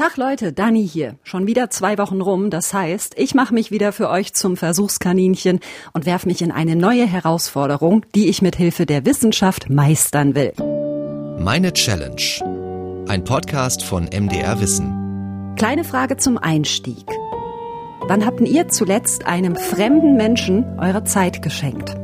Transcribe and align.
Tag 0.00 0.16
Leute, 0.16 0.54
Dani 0.54 0.88
hier. 0.88 1.16
Schon 1.24 1.46
wieder 1.46 1.68
zwei 1.68 1.98
Wochen 1.98 2.22
rum. 2.22 2.48
Das 2.48 2.72
heißt, 2.72 3.18
ich 3.18 3.34
mache 3.34 3.52
mich 3.52 3.70
wieder 3.70 3.92
für 3.92 4.08
euch 4.08 4.32
zum 4.32 4.56
Versuchskaninchen 4.56 5.60
und 5.92 6.06
werfe 6.06 6.26
mich 6.26 6.40
in 6.40 6.50
eine 6.50 6.74
neue 6.74 7.06
Herausforderung, 7.06 8.06
die 8.14 8.30
ich 8.30 8.40
mit 8.40 8.56
Hilfe 8.56 8.86
der 8.86 9.04
Wissenschaft 9.04 9.68
meistern 9.68 10.34
will. 10.34 10.54
Meine 11.38 11.74
Challenge. 11.74 13.04
Ein 13.08 13.24
Podcast 13.24 13.82
von 13.82 14.04
MDR 14.04 14.58
Wissen. 14.62 15.54
Kleine 15.58 15.84
Frage 15.84 16.16
zum 16.16 16.38
Einstieg. 16.38 17.04
Wann 18.08 18.24
habt 18.24 18.40
ihr 18.40 18.68
zuletzt 18.68 19.26
einem 19.26 19.54
fremden 19.54 20.16
Menschen 20.16 20.78
eure 20.78 21.04
Zeit 21.04 21.42
geschenkt? 21.42 21.99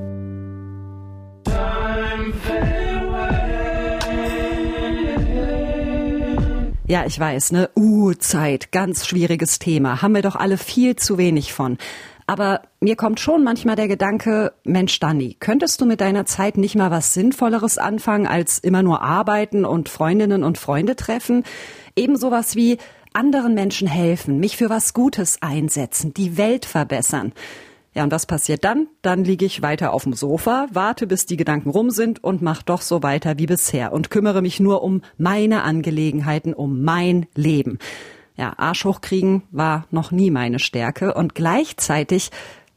Ja, 6.89 7.05
ich 7.05 7.19
weiß, 7.19 7.51
ne? 7.51 7.69
Uh, 7.75 8.15
Zeit, 8.15 8.71
ganz 8.71 9.09
schwieriges 9.09 9.59
Thema. 9.59 10.03
Haben 10.03 10.15
wir 10.15 10.23
doch 10.23 10.37
alle 10.37 10.57
viel 10.57 10.95
zu 10.95 11.19
wenig 11.19 11.53
von. 11.53 11.79
Aber 12.29 12.63
mir 12.79 12.95
kommt 12.95 13.19
schon 13.19 13.43
manchmal 13.43 13.75
der 13.75 13.89
Gedanke, 13.89 14.53
Mensch, 14.63 15.01
Dani, 15.01 15.37
könntest 15.41 15.81
du 15.81 15.85
mit 15.85 16.01
deiner 16.01 16.27
Zeit 16.27 16.57
nicht 16.57 16.77
mal 16.77 16.93
was 16.93 17.13
Sinnvolleres 17.13 17.79
anfangen, 17.79 18.29
als 18.29 18.61
immer 18.61 18.85
nur 18.85 19.03
arbeiten 19.03 19.65
und 19.65 19.89
Freundinnen 19.89 20.45
und 20.45 20.59
Freunde 20.59 20.95
treffen? 20.95 21.43
Eben 21.97 22.17
sowas 22.17 22.55
wie 22.55 22.79
anderen 23.13 23.55
Menschen 23.55 23.89
helfen, 23.89 24.39
mich 24.39 24.57
für 24.57 24.71
was 24.71 24.95
Gutes 24.95 25.39
einsetzen, 25.41 26.15
die 26.15 26.37
Welt 26.37 26.67
verbessern. 26.67 27.33
Ja, 27.97 28.05
und 28.05 28.13
was 28.13 28.27
passiert 28.27 28.63
dann? 28.63 28.89
Dann 29.01 29.25
liege 29.25 29.47
ich 29.47 29.63
weiter 29.63 29.95
auf 29.95 30.03
dem 30.03 30.13
Sofa, 30.13 30.67
warte, 30.71 31.07
bis 31.07 31.25
die 31.25 31.39
Gedanken 31.39 31.71
rum 31.71 31.89
sind 31.89 32.23
und 32.23 32.43
mach 32.43 32.63
doch 32.63 32.83
so 32.83 33.03
weiter 33.03 33.39
wie 33.39 33.47
bisher 33.47 33.91
und 33.91 34.11
kümmere 34.11 34.43
mich 34.43 34.61
nur 34.61 34.83
um 34.83 35.01
meine 35.17 35.63
Angelegenheiten, 35.63 36.53
um 36.53 36.83
mein 36.83 37.25
Leben. 37.35 37.79
Ja, 38.37 38.53
Arsch 38.59 38.85
hochkriegen 38.85 39.45
war 39.51 39.87
noch 39.91 40.11
nie 40.11 40.31
meine 40.31 40.59
Stärke 40.59 41.15
und 41.15 41.35
gleichzeitig, 41.35 42.33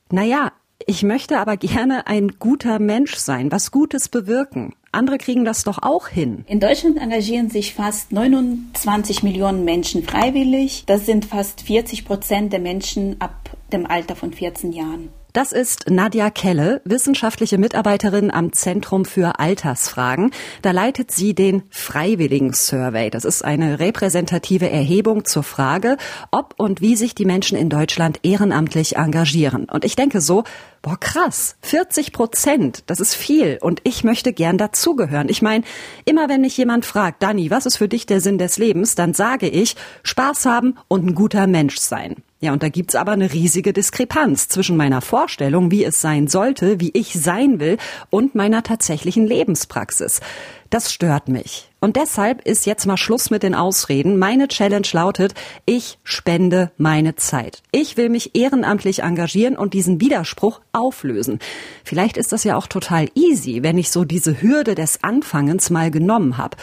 naja, 0.09 0.48
ich 0.89 1.03
möchte 1.03 1.37
aber 1.37 1.55
gerne 1.55 2.07
ein 2.07 2.39
guter 2.39 2.79
Mensch 2.79 3.13
sein, 3.13 3.51
was 3.51 3.69
Gutes 3.69 4.09
bewirken. 4.09 4.73
Andere 4.91 5.19
kriegen 5.19 5.45
das 5.45 5.63
doch 5.63 5.83
auch 5.83 6.07
hin. 6.07 6.45
In 6.47 6.59
Deutschland 6.59 6.97
engagieren 6.97 7.51
sich 7.51 7.75
fast 7.75 8.11
29 8.11 9.21
Millionen 9.21 9.65
Menschen 9.65 10.01
freiwillig. 10.01 10.85
Das 10.87 11.05
sind 11.05 11.25
fast 11.25 11.61
40 11.61 12.05
Prozent 12.05 12.53
der 12.53 12.59
Menschen 12.59 13.21
ab 13.21 13.51
dem 13.71 13.85
Alter 13.85 14.15
von 14.15 14.33
14 14.33 14.71
Jahren. 14.73 15.09
Das 15.39 15.53
ist 15.53 15.89
Nadja 15.89 16.31
Kelle, 16.31 16.81
wissenschaftliche 16.83 17.57
Mitarbeiterin 17.57 18.29
am 18.29 18.51
Zentrum 18.51 19.05
für 19.05 19.39
Altersfragen. 19.39 20.31
Da 20.63 20.71
leitet 20.71 21.11
sie 21.11 21.33
den 21.33 21.63
Freiwilligen 21.69 22.51
Survey. 22.51 23.09
Das 23.09 23.23
ist 23.23 23.45
eine 23.45 23.79
repräsentative 23.79 24.69
Erhebung 24.69 25.23
zur 25.23 25.43
Frage, 25.43 25.95
ob 26.31 26.55
und 26.57 26.81
wie 26.81 26.97
sich 26.97 27.15
die 27.15 27.23
Menschen 27.23 27.57
in 27.57 27.69
Deutschland 27.69 28.19
ehrenamtlich 28.23 28.97
engagieren. 28.97 29.69
Und 29.69 29.85
ich 29.85 29.95
denke 29.95 30.19
so, 30.19 30.43
boah 30.81 30.99
krass, 30.99 31.55
40 31.61 32.11
Prozent, 32.11 32.83
das 32.87 32.99
ist 32.99 33.15
viel 33.15 33.59
und 33.61 33.79
ich 33.85 34.03
möchte 34.03 34.33
gern 34.33 34.57
dazugehören. 34.57 35.29
Ich 35.29 35.41
meine, 35.41 35.63
immer 36.03 36.27
wenn 36.27 36.41
mich 36.41 36.57
jemand 36.57 36.83
fragt, 36.83 37.23
Dani, 37.23 37.49
was 37.49 37.65
ist 37.65 37.77
für 37.77 37.87
dich 37.87 38.05
der 38.05 38.19
Sinn 38.19 38.39
des 38.39 38.57
Lebens, 38.57 38.95
dann 38.95 39.13
sage 39.13 39.47
ich, 39.47 39.77
Spaß 40.03 40.45
haben 40.45 40.75
und 40.89 41.05
ein 41.05 41.15
guter 41.15 41.47
Mensch 41.47 41.77
sein. 41.77 42.17
Ja, 42.41 42.53
und 42.53 42.63
da 42.63 42.69
gibt's 42.69 42.95
aber 42.95 43.11
eine 43.11 43.33
riesige 43.33 43.73
Diskrepanz 43.73 44.47
zwischen 44.47 44.77
meiner 44.77 45.01
Vorstellung, 45.01 45.71
wie 45.71 45.83
es 45.83 45.99
sein 45.99 46.27
sollte, 46.27 46.79
wie 46.79 46.91
ich 46.93 47.13
sein 47.13 47.59
will, 47.59 47.77
und 48.09 48.33
meiner 48.33 48.63
tatsächlichen 48.63 49.27
Lebenspraxis. 49.27 50.21
Das 50.69 50.93
stört 50.93 51.29
mich. 51.29 51.71
Und 51.79 51.95
deshalb 51.95 52.45
ist 52.45 52.67
jetzt 52.67 52.85
mal 52.85 52.97
Schluss 52.97 53.31
mit 53.31 53.41
den 53.41 53.55
Ausreden. 53.55 54.19
Meine 54.19 54.47
Challenge 54.47 54.87
lautet, 54.91 55.33
ich 55.65 55.97
spende 56.03 56.71
meine 56.77 57.15
Zeit. 57.15 57.63
Ich 57.71 57.97
will 57.97 58.09
mich 58.09 58.35
ehrenamtlich 58.35 59.01
engagieren 59.01 59.57
und 59.57 59.73
diesen 59.73 59.99
Widerspruch 59.99 60.61
auflösen. 60.71 61.39
Vielleicht 61.83 62.17
ist 62.17 62.31
das 62.33 62.43
ja 62.43 62.55
auch 62.55 62.67
total 62.67 63.07
easy, 63.15 63.63
wenn 63.63 63.79
ich 63.79 63.89
so 63.89 64.05
diese 64.05 64.43
Hürde 64.43 64.75
des 64.75 65.03
Anfangens 65.03 65.71
mal 65.71 65.89
genommen 65.89 66.37
habe. 66.37 66.57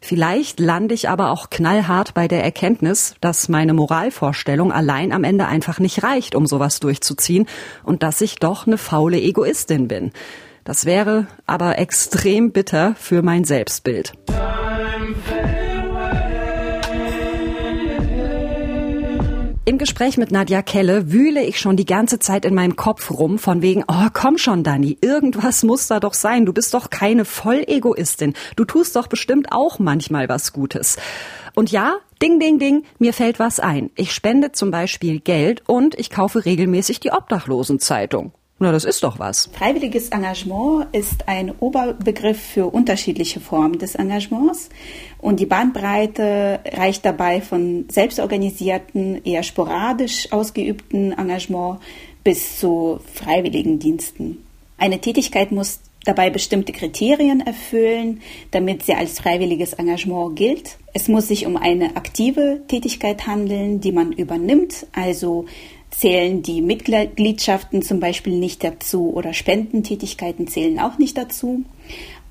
Vielleicht 0.00 0.58
lande 0.58 0.94
ich 0.94 1.10
aber 1.10 1.30
auch 1.30 1.50
knallhart 1.50 2.14
bei 2.14 2.26
der 2.26 2.42
Erkenntnis, 2.42 3.16
dass 3.20 3.50
meine 3.50 3.74
Moralvorstellung 3.74 4.72
allein 4.72 5.12
am 5.12 5.24
Ende 5.24 5.46
einfach 5.46 5.78
nicht 5.80 6.02
reicht, 6.02 6.34
um 6.34 6.46
sowas 6.46 6.80
durchzuziehen 6.80 7.46
und 7.84 8.02
dass 8.02 8.22
ich 8.22 8.36
doch 8.36 8.66
eine 8.66 8.78
faule 8.78 9.20
Egoistin 9.20 9.88
bin. 9.88 10.12
Das 10.70 10.84
wäre 10.84 11.26
aber 11.46 11.80
extrem 11.80 12.52
bitter 12.52 12.94
für 12.94 13.22
mein 13.22 13.42
Selbstbild. 13.42 14.12
Im 19.64 19.78
Gespräch 19.78 20.16
mit 20.16 20.30
Nadja 20.30 20.62
Kelle 20.62 21.10
wühle 21.10 21.42
ich 21.42 21.58
schon 21.58 21.76
die 21.76 21.86
ganze 21.86 22.20
Zeit 22.20 22.44
in 22.44 22.54
meinem 22.54 22.76
Kopf 22.76 23.10
rum, 23.10 23.40
von 23.40 23.62
wegen, 23.62 23.82
oh, 23.88 24.10
komm 24.12 24.38
schon, 24.38 24.62
Dani, 24.62 24.96
irgendwas 25.00 25.64
muss 25.64 25.88
da 25.88 25.98
doch 25.98 26.14
sein. 26.14 26.46
Du 26.46 26.52
bist 26.52 26.72
doch 26.72 26.88
keine 26.88 27.24
Vollegoistin. 27.24 28.34
Du 28.54 28.64
tust 28.64 28.94
doch 28.94 29.08
bestimmt 29.08 29.48
auch 29.50 29.80
manchmal 29.80 30.28
was 30.28 30.52
Gutes. 30.52 30.98
Und 31.56 31.72
ja, 31.72 31.94
ding, 32.22 32.38
ding, 32.38 32.60
ding, 32.60 32.84
mir 33.00 33.12
fällt 33.12 33.40
was 33.40 33.58
ein. 33.58 33.90
Ich 33.96 34.12
spende 34.12 34.52
zum 34.52 34.70
Beispiel 34.70 35.18
Geld 35.18 35.64
und 35.66 35.98
ich 35.98 36.10
kaufe 36.10 36.44
regelmäßig 36.44 37.00
die 37.00 37.10
Obdachlosenzeitung. 37.10 38.34
Na, 38.62 38.72
das 38.72 38.84
ist 38.84 39.02
doch 39.02 39.18
was. 39.18 39.48
Freiwilliges 39.54 40.10
Engagement 40.10 40.94
ist 40.94 41.26
ein 41.26 41.50
Oberbegriff 41.60 42.38
für 42.38 42.66
unterschiedliche 42.66 43.40
Formen 43.40 43.78
des 43.78 43.94
Engagements. 43.94 44.68
Und 45.16 45.40
die 45.40 45.46
Bandbreite 45.46 46.60
reicht 46.70 47.06
dabei 47.06 47.40
von 47.40 47.86
selbstorganisierten, 47.90 49.24
eher 49.24 49.44
sporadisch 49.44 50.30
ausgeübten 50.30 51.12
Engagement 51.12 51.80
bis 52.22 52.60
zu 52.60 53.00
freiwilligen 53.14 53.78
Diensten. 53.78 54.44
Eine 54.76 55.00
Tätigkeit 55.00 55.52
muss 55.52 55.80
dabei 56.04 56.28
bestimmte 56.28 56.72
Kriterien 56.72 57.40
erfüllen, 57.40 58.20
damit 58.50 58.84
sie 58.84 58.92
als 58.92 59.20
freiwilliges 59.20 59.72
Engagement 59.72 60.36
gilt. 60.36 60.76
Es 60.92 61.08
muss 61.08 61.28
sich 61.28 61.46
um 61.46 61.56
eine 61.56 61.96
aktive 61.96 62.60
Tätigkeit 62.68 63.26
handeln, 63.26 63.80
die 63.80 63.92
man 63.92 64.12
übernimmt, 64.12 64.86
also 64.92 65.46
zählen 65.90 66.42
die 66.42 66.62
Mitgliedschaften 66.62 67.82
zum 67.82 68.00
Beispiel 68.00 68.38
nicht 68.38 68.62
dazu 68.64 69.12
oder 69.12 69.32
Spendentätigkeiten 69.32 70.46
zählen 70.46 70.78
auch 70.78 70.98
nicht 70.98 71.16
dazu. 71.16 71.64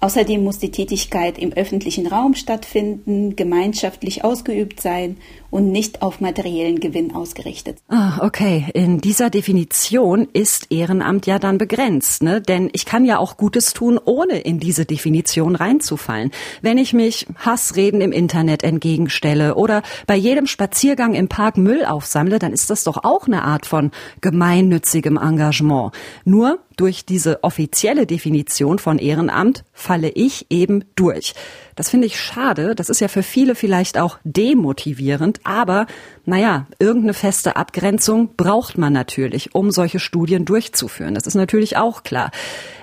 Außerdem 0.01 0.43
muss 0.43 0.59
die 0.59 0.71
Tätigkeit 0.71 1.37
im 1.37 1.51
öffentlichen 1.51 2.07
Raum 2.07 2.33
stattfinden, 2.33 3.35
gemeinschaftlich 3.35 4.23
ausgeübt 4.23 4.79
sein 4.79 5.17
und 5.51 5.71
nicht 5.71 6.01
auf 6.01 6.21
materiellen 6.21 6.79
Gewinn 6.79 7.15
ausgerichtet. 7.15 7.79
Ah, 7.87 8.19
okay. 8.25 8.67
In 8.73 9.01
dieser 9.01 9.29
Definition 9.29 10.27
ist 10.33 10.67
Ehrenamt 10.71 11.25
ja 11.25 11.39
dann 11.39 11.57
begrenzt, 11.57 12.23
ne? 12.23 12.41
Denn 12.41 12.69
ich 12.73 12.85
kann 12.85 13.05
ja 13.05 13.17
auch 13.17 13.37
Gutes 13.37 13.73
tun, 13.73 13.99
ohne 14.03 14.39
in 14.39 14.59
diese 14.59 14.85
Definition 14.85 15.55
reinzufallen. 15.55 16.31
Wenn 16.61 16.77
ich 16.77 16.93
mich 16.93 17.25
Hassreden 17.37 18.01
im 18.01 18.11
Internet 18.11 18.63
entgegenstelle 18.63 19.55
oder 19.55 19.81
bei 20.07 20.15
jedem 20.15 20.47
Spaziergang 20.47 21.13
im 21.13 21.27
Park 21.27 21.57
Müll 21.57 21.85
aufsammle, 21.85 22.39
dann 22.39 22.53
ist 22.53 22.69
das 22.69 22.83
doch 22.83 23.03
auch 23.03 23.27
eine 23.27 23.43
Art 23.43 23.65
von 23.65 23.91
gemeinnützigem 24.21 25.17
Engagement. 25.17 25.93
Nur 26.25 26.59
durch 26.79 27.05
diese 27.05 27.43
offizielle 27.43 28.05
Definition 28.05 28.79
von 28.79 28.99
Ehrenamt 28.99 29.65
falle 29.73 30.09
ich 30.09 30.45
eben 30.49 30.85
durch. 30.95 31.33
Das 31.79 31.89
finde 31.89 32.07
ich 32.07 32.19
schade. 32.19 32.75
Das 32.75 32.89
ist 32.89 32.99
ja 32.99 33.07
für 33.07 33.23
viele 33.23 33.55
vielleicht 33.55 33.97
auch 33.97 34.19
demotivierend. 34.25 35.39
Aber 35.45 35.87
naja, 36.25 36.67
irgendeine 36.77 37.13
feste 37.13 37.55
Abgrenzung 37.55 38.35
braucht 38.35 38.77
man 38.77 38.91
natürlich, 38.91 39.55
um 39.55 39.71
solche 39.71 39.99
Studien 39.99 40.43
durchzuführen. 40.43 41.15
Das 41.15 41.25
ist 41.25 41.35
natürlich 41.35 41.77
auch 41.77 42.03
klar. 42.03 42.31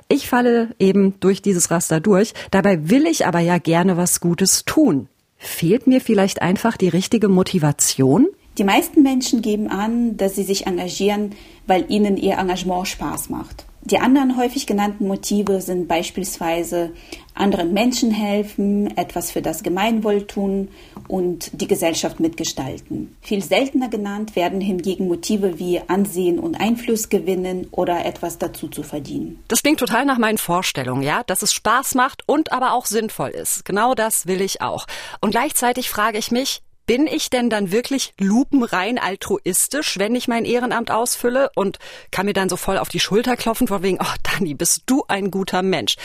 Ich 0.08 0.30
falle 0.30 0.70
eben 0.78 1.20
durch 1.20 1.42
dieses 1.42 1.70
Raster 1.70 2.00
durch. 2.00 2.32
Dabei 2.50 2.88
will 2.88 3.04
ich 3.04 3.26
aber 3.26 3.40
ja 3.40 3.58
gerne 3.58 3.98
was 3.98 4.20
Gutes 4.20 4.64
tun. 4.64 5.10
Fehlt 5.36 5.86
mir 5.86 6.00
vielleicht 6.00 6.40
einfach 6.40 6.78
die 6.78 6.88
richtige 6.88 7.28
Motivation? 7.28 8.28
Die 8.56 8.64
meisten 8.64 9.02
Menschen 9.02 9.42
geben 9.42 9.68
an, 9.68 10.16
dass 10.16 10.36
sie 10.36 10.42
sich 10.42 10.66
engagieren, 10.66 11.32
weil 11.66 11.84
ihnen 11.90 12.16
ihr 12.16 12.38
Engagement 12.38 12.88
Spaß 12.88 13.28
macht. 13.28 13.66
Die 13.86 14.00
anderen 14.00 14.36
häufig 14.36 14.66
genannten 14.66 15.06
Motive 15.06 15.60
sind 15.60 15.86
beispielsweise 15.86 16.90
anderen 17.34 17.72
Menschen 17.72 18.10
helfen, 18.10 18.96
etwas 18.96 19.30
für 19.30 19.42
das 19.42 19.62
Gemeinwohl 19.62 20.26
tun 20.26 20.70
und 21.06 21.52
die 21.60 21.68
Gesellschaft 21.68 22.18
mitgestalten. 22.18 23.16
Viel 23.22 23.44
seltener 23.44 23.88
genannt 23.88 24.34
werden 24.34 24.60
hingegen 24.60 25.06
Motive 25.06 25.60
wie 25.60 25.80
Ansehen 25.86 26.40
und 26.40 26.56
Einfluss 26.56 27.10
gewinnen 27.10 27.68
oder 27.70 28.04
etwas 28.04 28.38
dazu 28.38 28.66
zu 28.66 28.82
verdienen. 28.82 29.38
Das 29.46 29.62
klingt 29.62 29.78
total 29.78 30.04
nach 30.04 30.18
meinen 30.18 30.38
Vorstellungen, 30.38 31.02
ja, 31.02 31.22
dass 31.24 31.42
es 31.42 31.52
Spaß 31.52 31.94
macht 31.94 32.24
und 32.26 32.50
aber 32.50 32.72
auch 32.72 32.86
sinnvoll 32.86 33.30
ist. 33.30 33.64
Genau 33.64 33.94
das 33.94 34.26
will 34.26 34.40
ich 34.40 34.62
auch. 34.62 34.86
Und 35.20 35.30
gleichzeitig 35.30 35.90
frage 35.90 36.18
ich 36.18 36.32
mich, 36.32 36.60
bin 36.86 37.06
ich 37.06 37.30
denn 37.30 37.50
dann 37.50 37.72
wirklich 37.72 38.14
lupenrein 38.18 38.98
altruistisch, 38.98 39.98
wenn 39.98 40.14
ich 40.14 40.28
mein 40.28 40.44
Ehrenamt 40.44 40.90
ausfülle 40.90 41.50
und 41.54 41.78
kann 42.10 42.26
mir 42.26 42.32
dann 42.32 42.48
so 42.48 42.56
voll 42.56 42.78
auf 42.78 42.88
die 42.88 43.00
Schulter 43.00 43.36
klopfen 43.36 43.66
von 43.66 43.82
wegen, 43.82 43.98
oh 44.00 44.14
Dani, 44.22 44.54
bist 44.54 44.84
du 44.86 45.04
ein 45.08 45.30
guter 45.30 45.62
Mensch. 45.62 45.96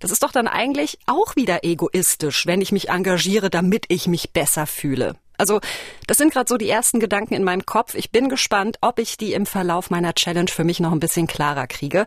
Das 0.00 0.10
ist 0.10 0.22
doch 0.22 0.32
dann 0.32 0.46
eigentlich 0.46 0.98
auch 1.06 1.34
wieder 1.36 1.64
egoistisch, 1.64 2.46
wenn 2.46 2.60
ich 2.60 2.72
mich 2.72 2.88
engagiere, 2.88 3.50
damit 3.50 3.86
ich 3.88 4.06
mich 4.06 4.32
besser 4.32 4.66
fühle. 4.66 5.16
Also, 5.38 5.60
das 6.08 6.18
sind 6.18 6.32
gerade 6.32 6.48
so 6.48 6.56
die 6.56 6.68
ersten 6.68 6.98
Gedanken 6.98 7.34
in 7.34 7.44
meinem 7.44 7.64
Kopf. 7.64 7.94
Ich 7.94 8.10
bin 8.10 8.28
gespannt, 8.28 8.78
ob 8.80 8.98
ich 8.98 9.16
die 9.16 9.32
im 9.32 9.46
Verlauf 9.46 9.88
meiner 9.88 10.14
Challenge 10.14 10.50
für 10.50 10.64
mich 10.64 10.80
noch 10.80 10.90
ein 10.90 11.00
bisschen 11.00 11.28
klarer 11.28 11.68
kriege. 11.68 12.06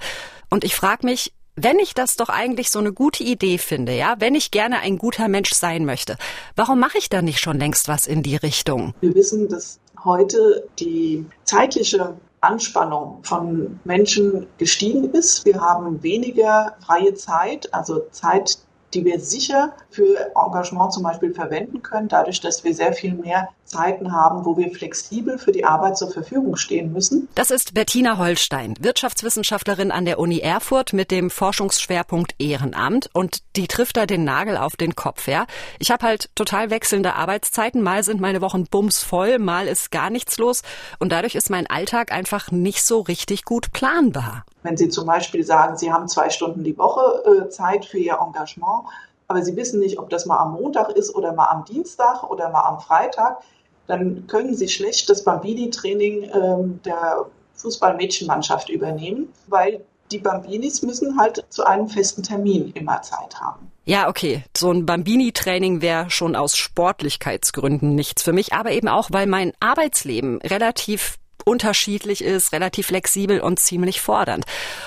Und 0.50 0.66
ich 0.66 0.76
frage 0.76 1.06
mich, 1.06 1.32
wenn 1.56 1.80
ich 1.80 1.94
das 1.94 2.16
doch 2.16 2.30
eigentlich 2.30 2.70
so 2.70 2.80
eine 2.80 2.94
gute 2.94 3.24
Idee 3.24 3.58
finde, 3.58 3.94
ja, 3.94 4.16
wenn 4.20 4.36
ich 4.36 4.52
gerne 4.52 4.80
ein 4.80 4.98
guter 4.98 5.28
Mensch 5.28 5.54
sein 5.54 5.86
möchte, 5.86 6.18
warum 6.56 6.80
mache 6.80 6.98
ich 6.98 7.10
da 7.10 7.22
nicht 7.22 7.40
schon 7.40 7.60
längst 7.60 7.88
was 7.88 8.08
in 8.08 8.24
die 8.24 8.36
Richtung? 8.36 8.94
Wir 9.02 9.14
wissen, 9.16 9.50
dass 9.50 9.80
heute 10.04 10.68
die 10.80 11.26
zeitliche 11.44 12.16
Anspannung 12.42 13.20
von 13.24 13.80
Menschen 13.84 14.48
gestiegen 14.58 15.12
ist. 15.12 15.46
Wir 15.46 15.62
haben 15.62 16.02
weniger 16.02 16.76
freie 16.86 17.14
Zeit, 17.14 17.72
also 17.74 18.02
Zeit, 18.12 18.58
die 18.94 19.06
wir 19.06 19.20
sicher 19.20 19.74
für 19.90 20.32
Engagement 20.36 20.94
zum 20.94 21.04
Beispiel 21.04 21.34
verwenden 21.34 21.82
können, 21.82 22.08
dadurch, 22.08 22.42
dass 22.42 22.64
wir 22.64 22.74
sehr 22.74 22.94
viel 22.94 23.14
mehr 23.14 23.50
Zeiten 23.72 24.12
haben, 24.12 24.46
wo 24.46 24.58
wir 24.58 24.70
flexibel 24.72 25.38
für 25.38 25.52
die 25.52 25.64
Arbeit 25.64 25.98
zur 25.98 26.12
Verfügung 26.12 26.58
stehen 26.58 26.92
müssen. 26.92 27.30
Das 27.36 27.52
ist 27.52 27.74
Bettina 27.74 28.18
Holstein, 28.18 28.76
Wirtschaftswissenschaftlerin 28.80 29.92
an 29.92 30.06
der 30.06 30.20
Uni 30.20 30.40
Erfurt 30.40 30.92
mit 30.92 31.10
dem 31.10 31.30
Forschungsschwerpunkt 31.30 32.36
Ehrenamt 32.38 33.10
und 33.14 33.40
die 33.56 33.68
trifft 33.68 33.98
da 33.98 34.06
den 34.06 34.26
Nagel 34.26 34.58
auf 34.58 34.76
den 34.76 34.96
Kopf, 34.96 35.28
ja. 35.28 35.46
Ich 35.80 35.90
habe 35.90 36.06
halt 36.06 36.30
total 36.36 36.70
wechselnde 36.70 37.16
Arbeitszeiten, 37.16 37.82
mal 37.82 38.04
sind 38.04 38.20
meine 38.20 38.42
Wochen 38.42 38.66
bumsvoll, 38.66 39.40
mal 39.40 39.68
ist 39.68 39.92
gar 39.92 40.10
nichts 40.10 40.38
los 40.38 40.64
und 41.00 41.12
dadurch 41.12 41.36
ist 41.36 41.50
mein 41.50 41.68
Alltag 41.68 42.12
einfach 42.12 42.52
nicht 42.52 42.84
so 42.84 43.00
richtig 43.00 43.46
gut 43.46 43.72
planbar. 43.72 44.44
Wenn 44.64 44.78
Sie 44.78 44.90
zum 44.90 45.06
Beispiel 45.06 45.44
sagen, 45.44 45.78
Sie 45.78 45.92
haben 45.92 46.08
zwei 46.08 46.30
Stunden 46.30 46.64
die 46.64 46.78
Woche 46.78 47.46
äh, 47.46 47.50
Zeit 47.50 47.86
für 47.86 47.98
Ihr 47.98 48.20
Engagement, 48.22 48.84
aber 49.28 49.42
Sie 49.42 49.56
wissen 49.56 49.80
nicht, 49.80 50.00
ob 50.00 50.10
das 50.10 50.26
mal 50.26 50.38
am 50.38 50.54
Montag 50.54 50.90
ist 50.90 51.16
oder 51.16 51.34
mal 51.34 51.50
am 51.50 51.66
Dienstag 51.66 52.24
oder 52.30 52.50
mal 52.50 52.64
am 52.64 52.80
Freitag, 52.80 53.42
dann 53.88 54.28
können 54.28 54.56
Sie 54.56 54.68
schlecht 54.68 55.10
das 55.10 55.24
Bambini-Training 55.24 56.30
ähm, 56.34 56.80
der 56.84 57.26
Fußballmädchenmannschaft 57.56 58.70
übernehmen, 58.70 59.32
weil 59.48 59.84
die 60.12 60.20
Bambinis 60.20 60.82
müssen 60.82 61.20
halt 61.20 61.46
zu 61.50 61.66
einem 61.66 61.88
festen 61.88 62.24
Termin 62.24 62.72
immer 62.74 63.02
Zeit 63.02 63.40
haben. 63.40 63.72
Ja, 63.86 64.10
okay. 64.10 64.44
So 64.56 64.72
ein 64.72 64.86
Bambini-Training 64.86 65.82
wäre 65.82 66.10
schon 66.10 66.36
aus 66.36 66.56
Sportlichkeitsgründen 66.56 67.96
nichts 67.96 68.22
für 68.22 68.34
mich, 68.34 68.54
aber 68.54 68.72
eben 68.72 68.88
auch, 68.88 69.10
weil 69.12 69.28
mein 69.28 69.54
Arbeitsleben 69.60 70.40
relativ 70.42 71.18
unterschiedlich 71.42 72.24
ist, 72.24 72.54
relativ 72.54 72.88
flexibel 72.88 73.40
und 73.40 73.60
ziemlich 73.60 74.02
fordernd. 74.02 74.46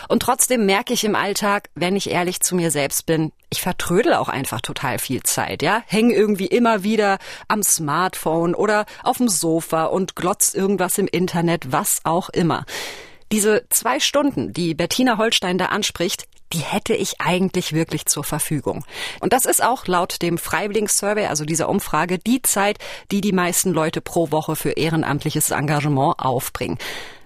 Und 0.09 0.23
trotzdem 0.23 0.67
merke 0.67 0.93
ich 0.93 1.05
im 1.05 1.15
Alltag, 1.15 1.71
wenn 1.75 1.97
ich 1.97 2.11
ehrlich 2.11 2.41
zu 2.41 2.55
mir 2.57 2.71
selbst 2.71 3.07
bin, 3.07 3.33
ich 3.51 3.63
vertrödel 3.63 4.15
auch 4.15 4.29
einfach 4.29 4.61
total 4.61 4.99
viel 4.99 5.23
Zeit, 5.23 5.63
ja? 5.63 5.83
Hänge 5.87 6.15
irgendwie 6.15 6.47
immer 6.47 6.83
wieder 6.83 7.19
am 7.49 7.63
Smartphone 7.63 8.55
oder 8.55 8.85
auf 9.03 9.19
dem 9.19 9.29
Sofa 9.29 9.85
und 9.85 10.17
glotz 10.17 10.55
irgendwas 10.55 10.99
im 10.99 11.07
Internet, 11.07 11.73
was 11.73 12.01
auch 12.05 12.29
immer. 12.31 12.65
Diese 13.33 13.67
zwei 13.71 14.01
Stunden, 14.01 14.53
die 14.53 14.75
Bettina 14.75 15.19
Holstein 15.19 15.59
da 15.59 15.67
anspricht, 15.67 16.27
die 16.55 16.61
hätte 16.61 16.95
ich 16.95 17.21
eigentlich 17.21 17.73
wirklich 17.73 18.07
zur 18.07 18.25
Verfügung. 18.25 18.85
Und 19.21 19.33
das 19.33 19.45
ist 19.45 19.63
auch 19.63 19.87
laut 19.87 20.23
dem 20.23 20.39
Freiwilligensurvey, 20.39 21.27
also 21.27 21.45
dieser 21.45 21.69
Umfrage, 21.69 22.19
die 22.19 22.43
Zeit, 22.43 22.79
die 23.11 23.21
die 23.21 23.33
meisten 23.33 23.73
Leute 23.73 24.01
pro 24.01 24.31
Woche 24.31 24.57
für 24.57 24.71
ehrenamtliches 24.71 25.51
Engagement 25.51 26.19
aufbringen. 26.19 26.79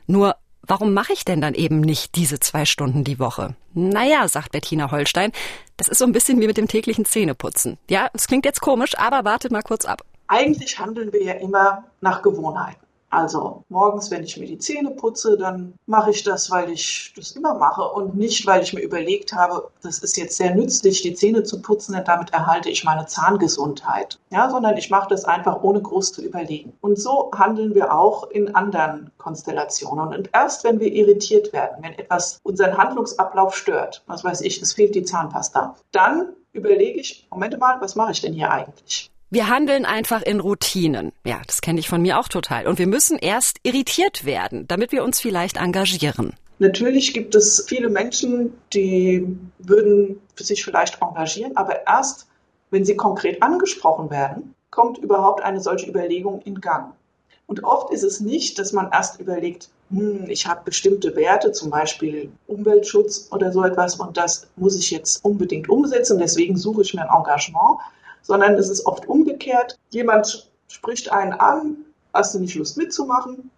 Nur 0.06 0.36
Warum 0.70 0.92
mache 0.92 1.14
ich 1.14 1.24
denn 1.24 1.40
dann 1.40 1.54
eben 1.54 1.80
nicht 1.80 2.14
diese 2.14 2.40
zwei 2.40 2.66
Stunden 2.66 3.02
die 3.02 3.18
Woche? 3.18 3.56
Naja, 3.72 4.28
sagt 4.28 4.52
Bettina 4.52 4.90
Holstein, 4.90 5.32
das 5.78 5.88
ist 5.88 5.96
so 5.96 6.04
ein 6.04 6.12
bisschen 6.12 6.42
wie 6.42 6.46
mit 6.46 6.58
dem 6.58 6.68
täglichen 6.68 7.06
Zähneputzen. 7.06 7.78
Ja, 7.88 8.10
es 8.12 8.26
klingt 8.26 8.44
jetzt 8.44 8.60
komisch, 8.60 8.98
aber 8.98 9.24
wartet 9.24 9.50
mal 9.50 9.62
kurz 9.62 9.86
ab. 9.86 10.02
Eigentlich 10.26 10.78
handeln 10.78 11.10
wir 11.10 11.22
ja 11.22 11.32
immer 11.34 11.84
nach 12.02 12.20
Gewohnheiten. 12.20 12.84
Also 13.10 13.64
morgens, 13.68 14.10
wenn 14.10 14.22
ich 14.22 14.36
mir 14.36 14.46
die 14.46 14.58
Zähne 14.58 14.90
putze, 14.90 15.38
dann 15.38 15.74
mache 15.86 16.10
ich 16.10 16.24
das, 16.24 16.50
weil 16.50 16.70
ich 16.70 17.12
das 17.16 17.32
immer 17.32 17.54
mache 17.54 17.82
und 17.82 18.16
nicht, 18.16 18.46
weil 18.46 18.62
ich 18.62 18.74
mir 18.74 18.82
überlegt 18.82 19.32
habe, 19.32 19.70
das 19.82 20.00
ist 20.00 20.16
jetzt 20.18 20.36
sehr 20.36 20.54
nützlich, 20.54 21.00
die 21.00 21.14
Zähne 21.14 21.42
zu 21.42 21.62
putzen, 21.62 21.94
denn 21.94 22.04
damit 22.04 22.32
erhalte 22.34 22.68
ich 22.68 22.84
meine 22.84 23.06
Zahngesundheit. 23.06 24.18
Ja, 24.30 24.50
sondern 24.50 24.76
ich 24.76 24.90
mache 24.90 25.08
das 25.08 25.24
einfach 25.24 25.62
ohne 25.62 25.80
groß 25.80 26.12
zu 26.12 26.22
überlegen. 26.22 26.74
Und 26.82 27.00
so 27.00 27.30
handeln 27.34 27.74
wir 27.74 27.94
auch 27.94 28.30
in 28.30 28.54
anderen 28.54 29.10
Konstellationen. 29.16 30.14
Und 30.14 30.30
erst 30.34 30.64
wenn 30.64 30.78
wir 30.78 30.92
irritiert 30.92 31.52
werden, 31.54 31.82
wenn 31.82 31.94
etwas 31.94 32.40
unseren 32.42 32.76
Handlungsablauf 32.76 33.56
stört, 33.56 34.02
was 34.06 34.22
weiß 34.22 34.42
ich, 34.42 34.60
es 34.60 34.74
fehlt 34.74 34.94
die 34.94 35.04
Zahnpasta, 35.04 35.76
dann 35.92 36.34
überlege 36.52 37.00
ich, 37.00 37.26
Moment 37.30 37.58
mal, 37.58 37.80
was 37.80 37.94
mache 37.94 38.12
ich 38.12 38.20
denn 38.20 38.34
hier 38.34 38.50
eigentlich? 38.50 39.10
Wir 39.30 39.48
handeln 39.48 39.84
einfach 39.84 40.22
in 40.22 40.40
Routinen. 40.40 41.12
Ja, 41.24 41.42
das 41.46 41.60
kenne 41.60 41.80
ich 41.80 41.88
von 41.88 42.00
mir 42.00 42.18
auch 42.18 42.28
total. 42.28 42.66
Und 42.66 42.78
wir 42.78 42.86
müssen 42.86 43.18
erst 43.18 43.58
irritiert 43.62 44.24
werden, 44.24 44.66
damit 44.68 44.90
wir 44.90 45.04
uns 45.04 45.20
vielleicht 45.20 45.58
engagieren. 45.58 46.32
Natürlich 46.58 47.12
gibt 47.12 47.34
es 47.34 47.64
viele 47.68 47.90
Menschen, 47.90 48.54
die 48.72 49.26
würden 49.58 50.20
sich 50.36 50.64
vielleicht 50.64 51.02
engagieren, 51.02 51.56
aber 51.56 51.86
erst, 51.86 52.26
wenn 52.70 52.86
sie 52.86 52.96
konkret 52.96 53.42
angesprochen 53.42 54.10
werden, 54.10 54.54
kommt 54.70 54.96
überhaupt 54.98 55.42
eine 55.42 55.60
solche 55.60 55.88
Überlegung 55.88 56.40
in 56.42 56.60
Gang. 56.60 56.94
Und 57.46 57.64
oft 57.64 57.92
ist 57.92 58.04
es 58.04 58.20
nicht, 58.20 58.58
dass 58.58 58.72
man 58.72 58.90
erst 58.92 59.20
überlegt, 59.20 59.68
hm, 59.90 60.28
ich 60.28 60.46
habe 60.46 60.62
bestimmte 60.64 61.14
Werte, 61.16 61.52
zum 61.52 61.70
Beispiel 61.70 62.30
Umweltschutz 62.46 63.28
oder 63.30 63.52
so 63.52 63.62
etwas, 63.62 63.96
und 63.96 64.16
das 64.16 64.48
muss 64.56 64.76
ich 64.76 64.90
jetzt 64.90 65.24
unbedingt 65.24 65.68
umsetzen, 65.68 66.18
deswegen 66.18 66.56
suche 66.56 66.82
ich 66.82 66.94
mir 66.94 67.02
ein 67.02 67.16
Engagement, 67.16 67.78
sondern 68.28 68.54
es 68.54 68.68
ist 68.68 68.86
oft 68.86 69.08
umgekehrt. 69.08 69.78
Jemand 69.90 70.50
spricht 70.68 71.10
einen 71.10 71.32
an, 71.32 71.78
hast 72.12 72.34
du 72.34 72.38
nicht 72.38 72.54
Lust 72.54 72.76
mitzumachen? 72.76 73.50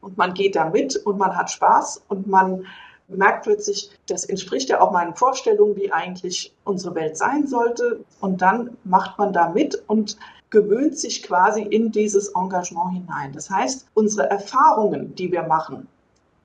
Und 0.00 0.18
man 0.18 0.34
geht 0.34 0.56
da 0.56 0.68
mit 0.68 0.96
und 0.96 1.16
man 1.16 1.36
hat 1.36 1.50
Spaß 1.50 2.02
und 2.08 2.26
man 2.26 2.66
merkt 3.08 3.44
plötzlich, 3.44 3.90
das 4.06 4.24
entspricht 4.24 4.68
ja 4.68 4.80
auch 4.80 4.90
meinen 4.90 5.14
Vorstellungen, 5.14 5.76
wie 5.76 5.92
eigentlich 5.92 6.52
unsere 6.64 6.96
Welt 6.96 7.16
sein 7.16 7.46
sollte. 7.46 8.04
Und 8.20 8.42
dann 8.42 8.76
macht 8.82 9.16
man 9.16 9.32
da 9.32 9.48
mit 9.48 9.80
und 9.86 10.16
gewöhnt 10.50 10.98
sich 10.98 11.22
quasi 11.22 11.62
in 11.62 11.92
dieses 11.92 12.28
Engagement 12.34 12.94
hinein. 12.94 13.32
Das 13.32 13.48
heißt, 13.48 13.86
unsere 13.94 14.28
Erfahrungen, 14.28 15.14
die 15.14 15.30
wir 15.30 15.44
machen 15.44 15.86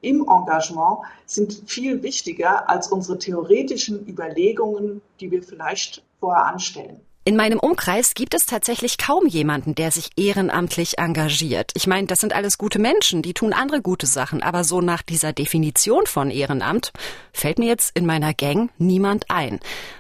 im 0.01 0.21
Engagement, 0.27 0.99
sind 1.25 1.63
viel 1.65 2.03
wichtiger 2.03 2.69
als 2.69 2.89
unsere 2.89 3.17
theoretischen 3.17 4.07
Überlegungen, 4.07 5.01
die 5.19 5.31
wir 5.31 5.41
vielleicht 5.41 6.03
vorher 6.19 6.45
anstellen. 6.45 7.01
In 7.23 7.35
meinem 7.35 7.59
Umkreis 7.59 8.15
gibt 8.15 8.33
es 8.33 8.47
tatsächlich 8.47 8.97
kaum 8.97 9.27
jemanden, 9.27 9.75
der 9.75 9.91
sich 9.91 10.09
ehrenamtlich 10.17 10.97
engagiert. 10.97 11.69
Ich 11.75 11.85
meine, 11.85 12.07
das 12.07 12.19
sind 12.19 12.33
alles 12.33 12.57
gute 12.57 12.79
Menschen, 12.79 13.21
die 13.21 13.35
tun 13.35 13.53
andere 13.53 13.83
gute 13.83 14.07
Sachen, 14.07 14.41
aber 14.41 14.63
so 14.63 14.81
nach 14.81 15.03
dieser 15.03 15.31
Definition 15.31 16.07
von 16.07 16.31
Ehrenamt 16.31 16.91
fällt 17.31 17.59
mir 17.59 17.67
jetzt 17.67 17.95
in 17.95 18.07
meiner 18.07 18.33
Gang 18.33 18.71
niemand 18.79 19.29
ein. 19.29 19.59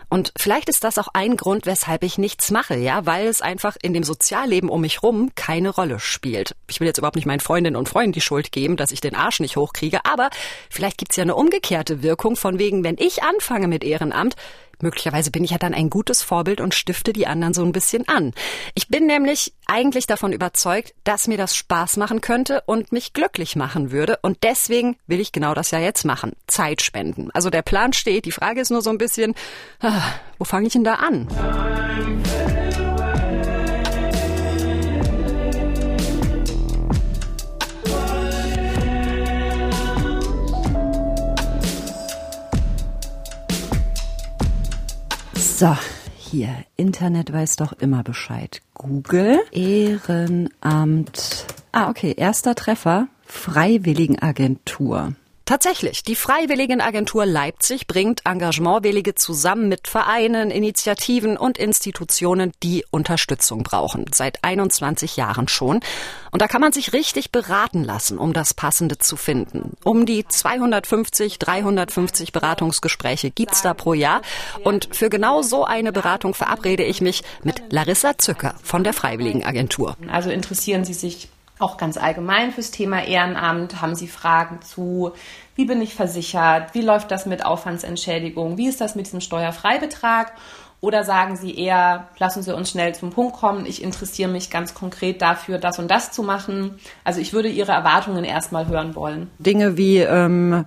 Und 0.09 0.33
vielleicht 0.35 0.67
ist 0.67 0.83
das 0.83 0.97
auch 0.97 1.09
ein 1.13 1.37
Grund, 1.37 1.67
weshalb 1.67 2.03
ich 2.03 2.17
nichts 2.17 2.49
mache, 2.49 2.75
ja, 2.75 3.05
weil 3.05 3.27
es 3.27 3.43
einfach 3.43 3.77
in 3.83 3.93
dem 3.93 4.03
Sozialleben 4.03 4.67
um 4.67 4.81
mich 4.81 5.03
rum 5.03 5.29
keine 5.35 5.69
Rolle 5.69 5.99
spielt. 5.99 6.55
Ich 6.67 6.79
will 6.79 6.87
jetzt 6.87 6.97
überhaupt 6.97 7.15
nicht 7.15 7.27
meinen 7.27 7.39
Freundinnen 7.39 7.77
und 7.77 7.87
Freunden 7.87 8.13
die 8.13 8.21
Schuld 8.21 8.51
geben, 8.51 8.77
dass 8.77 8.91
ich 8.91 8.99
den 8.99 9.15
Arsch 9.15 9.39
nicht 9.39 9.57
hochkriege, 9.57 10.05
aber 10.05 10.31
vielleicht 10.71 10.97
gibt's 10.97 11.17
ja 11.17 11.21
eine 11.21 11.35
umgekehrte 11.35 12.01
Wirkung 12.01 12.35
von 12.35 12.57
wegen, 12.57 12.83
wenn 12.83 12.97
ich 12.97 13.21
anfange 13.21 13.67
mit 13.67 13.83
Ehrenamt, 13.83 14.35
Möglicherweise 14.81 15.31
bin 15.31 15.43
ich 15.43 15.51
ja 15.51 15.57
dann 15.57 15.73
ein 15.73 15.89
gutes 15.89 16.21
Vorbild 16.21 16.61
und 16.61 16.73
stifte 16.73 17.13
die 17.13 17.27
anderen 17.27 17.53
so 17.53 17.63
ein 17.63 17.71
bisschen 17.71 18.07
an. 18.07 18.33
Ich 18.75 18.87
bin 18.87 19.07
nämlich 19.07 19.53
eigentlich 19.65 20.07
davon 20.07 20.33
überzeugt, 20.33 20.93
dass 21.03 21.27
mir 21.27 21.37
das 21.37 21.55
Spaß 21.55 21.97
machen 21.97 22.21
könnte 22.21 22.61
und 22.65 22.91
mich 22.91 23.13
glücklich 23.13 23.55
machen 23.55 23.91
würde. 23.91 24.19
Und 24.21 24.39
deswegen 24.43 24.97
will 25.07 25.19
ich 25.19 25.31
genau 25.31 25.53
das 25.53 25.71
ja 25.71 25.79
jetzt 25.79 26.05
machen. 26.05 26.33
Zeit 26.47 26.81
spenden. 26.81 27.29
Also 27.31 27.49
der 27.49 27.61
Plan 27.61 27.93
steht. 27.93 28.25
Die 28.25 28.31
Frage 28.31 28.61
ist 28.61 28.71
nur 28.71 28.81
so 28.81 28.89
ein 28.89 28.97
bisschen, 28.97 29.35
ah, 29.79 30.01
wo 30.37 30.45
fange 30.45 30.67
ich 30.67 30.73
denn 30.73 30.83
da 30.83 30.95
an? 30.95 31.27
So, 45.61 45.77
hier, 46.17 46.49
Internet 46.75 47.31
weiß 47.31 47.57
doch 47.57 47.73
immer 47.73 48.01
Bescheid. 48.01 48.63
Google, 48.73 49.41
Ehrenamt. 49.51 51.45
Ah, 51.71 51.87
okay, 51.91 52.15
erster 52.17 52.55
Treffer, 52.55 53.09
Freiwilligenagentur. 53.27 55.13
Tatsächlich, 55.51 56.03
die 56.03 56.15
Freiwilligenagentur 56.15 57.25
Leipzig 57.25 57.85
bringt 57.85 58.25
Engagementwillige 58.25 59.15
zusammen 59.15 59.67
mit 59.67 59.89
Vereinen, 59.89 60.49
Initiativen 60.49 61.35
und 61.35 61.57
Institutionen, 61.57 62.53
die 62.63 62.85
Unterstützung 62.89 63.61
brauchen. 63.61 64.05
Seit 64.13 64.45
21 64.45 65.17
Jahren 65.17 65.49
schon. 65.49 65.81
Und 66.31 66.41
da 66.41 66.47
kann 66.47 66.61
man 66.61 66.71
sich 66.71 66.93
richtig 66.93 67.33
beraten 67.33 67.83
lassen, 67.83 68.17
um 68.17 68.31
das 68.31 68.53
Passende 68.53 68.97
zu 68.97 69.17
finden. 69.17 69.75
Um 69.83 70.05
die 70.05 70.25
250, 70.25 71.37
350 71.37 72.31
Beratungsgespräche 72.31 73.29
gibt's 73.29 73.61
da 73.61 73.73
pro 73.73 73.93
Jahr. 73.93 74.21
Und 74.63 74.87
für 74.95 75.09
genau 75.09 75.41
so 75.41 75.65
eine 75.65 75.91
Beratung 75.91 76.33
verabrede 76.33 76.85
ich 76.85 77.01
mich 77.01 77.23
mit 77.43 77.61
Larissa 77.73 78.17
Zücker 78.17 78.55
von 78.63 78.85
der 78.85 78.93
Freiwilligenagentur. 78.93 79.97
Also 80.09 80.29
interessieren 80.29 80.85
Sie 80.85 80.93
sich 80.93 81.27
auch 81.61 81.77
ganz 81.77 81.97
allgemein 81.97 82.51
fürs 82.51 82.71
Thema 82.71 83.03
Ehrenamt? 83.03 83.81
Haben 83.81 83.95
Sie 83.95 84.07
Fragen 84.07 84.61
zu, 84.61 85.11
wie 85.55 85.65
bin 85.65 85.81
ich 85.81 85.95
versichert? 85.95 86.73
Wie 86.73 86.81
läuft 86.81 87.11
das 87.11 87.25
mit 87.25 87.45
Aufwandsentschädigung? 87.45 88.57
Wie 88.57 88.67
ist 88.67 88.81
das 88.81 88.95
mit 88.95 89.05
diesem 89.05 89.21
Steuerfreibetrag? 89.21 90.33
Oder 90.81 91.03
sagen 91.03 91.35
Sie 91.35 91.55
eher, 91.55 92.07
lassen 92.17 92.41
Sie 92.41 92.55
uns 92.55 92.71
schnell 92.71 92.95
zum 92.95 93.11
Punkt 93.11 93.35
kommen, 93.35 93.67
ich 93.67 93.83
interessiere 93.83 94.31
mich 94.31 94.49
ganz 94.49 94.73
konkret 94.73 95.21
dafür, 95.21 95.59
das 95.59 95.77
und 95.77 95.91
das 95.91 96.11
zu 96.11 96.23
machen. 96.23 96.79
Also 97.03 97.21
ich 97.21 97.33
würde 97.33 97.49
Ihre 97.49 97.71
Erwartungen 97.71 98.23
erstmal 98.23 98.67
hören 98.67 98.95
wollen. 98.95 99.29
Dinge 99.37 99.77
wie 99.77 99.99
ähm, 99.99 100.65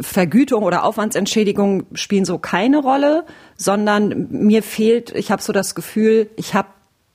Vergütung 0.00 0.64
oder 0.64 0.84
Aufwandsentschädigung 0.84 1.84
spielen 1.94 2.24
so 2.24 2.38
keine 2.38 2.78
Rolle, 2.78 3.24
sondern 3.56 4.28
mir 4.30 4.64
fehlt, 4.64 5.14
ich 5.14 5.30
habe 5.30 5.42
so 5.42 5.52
das 5.52 5.76
Gefühl, 5.76 6.30
ich 6.36 6.54
habe 6.54 6.68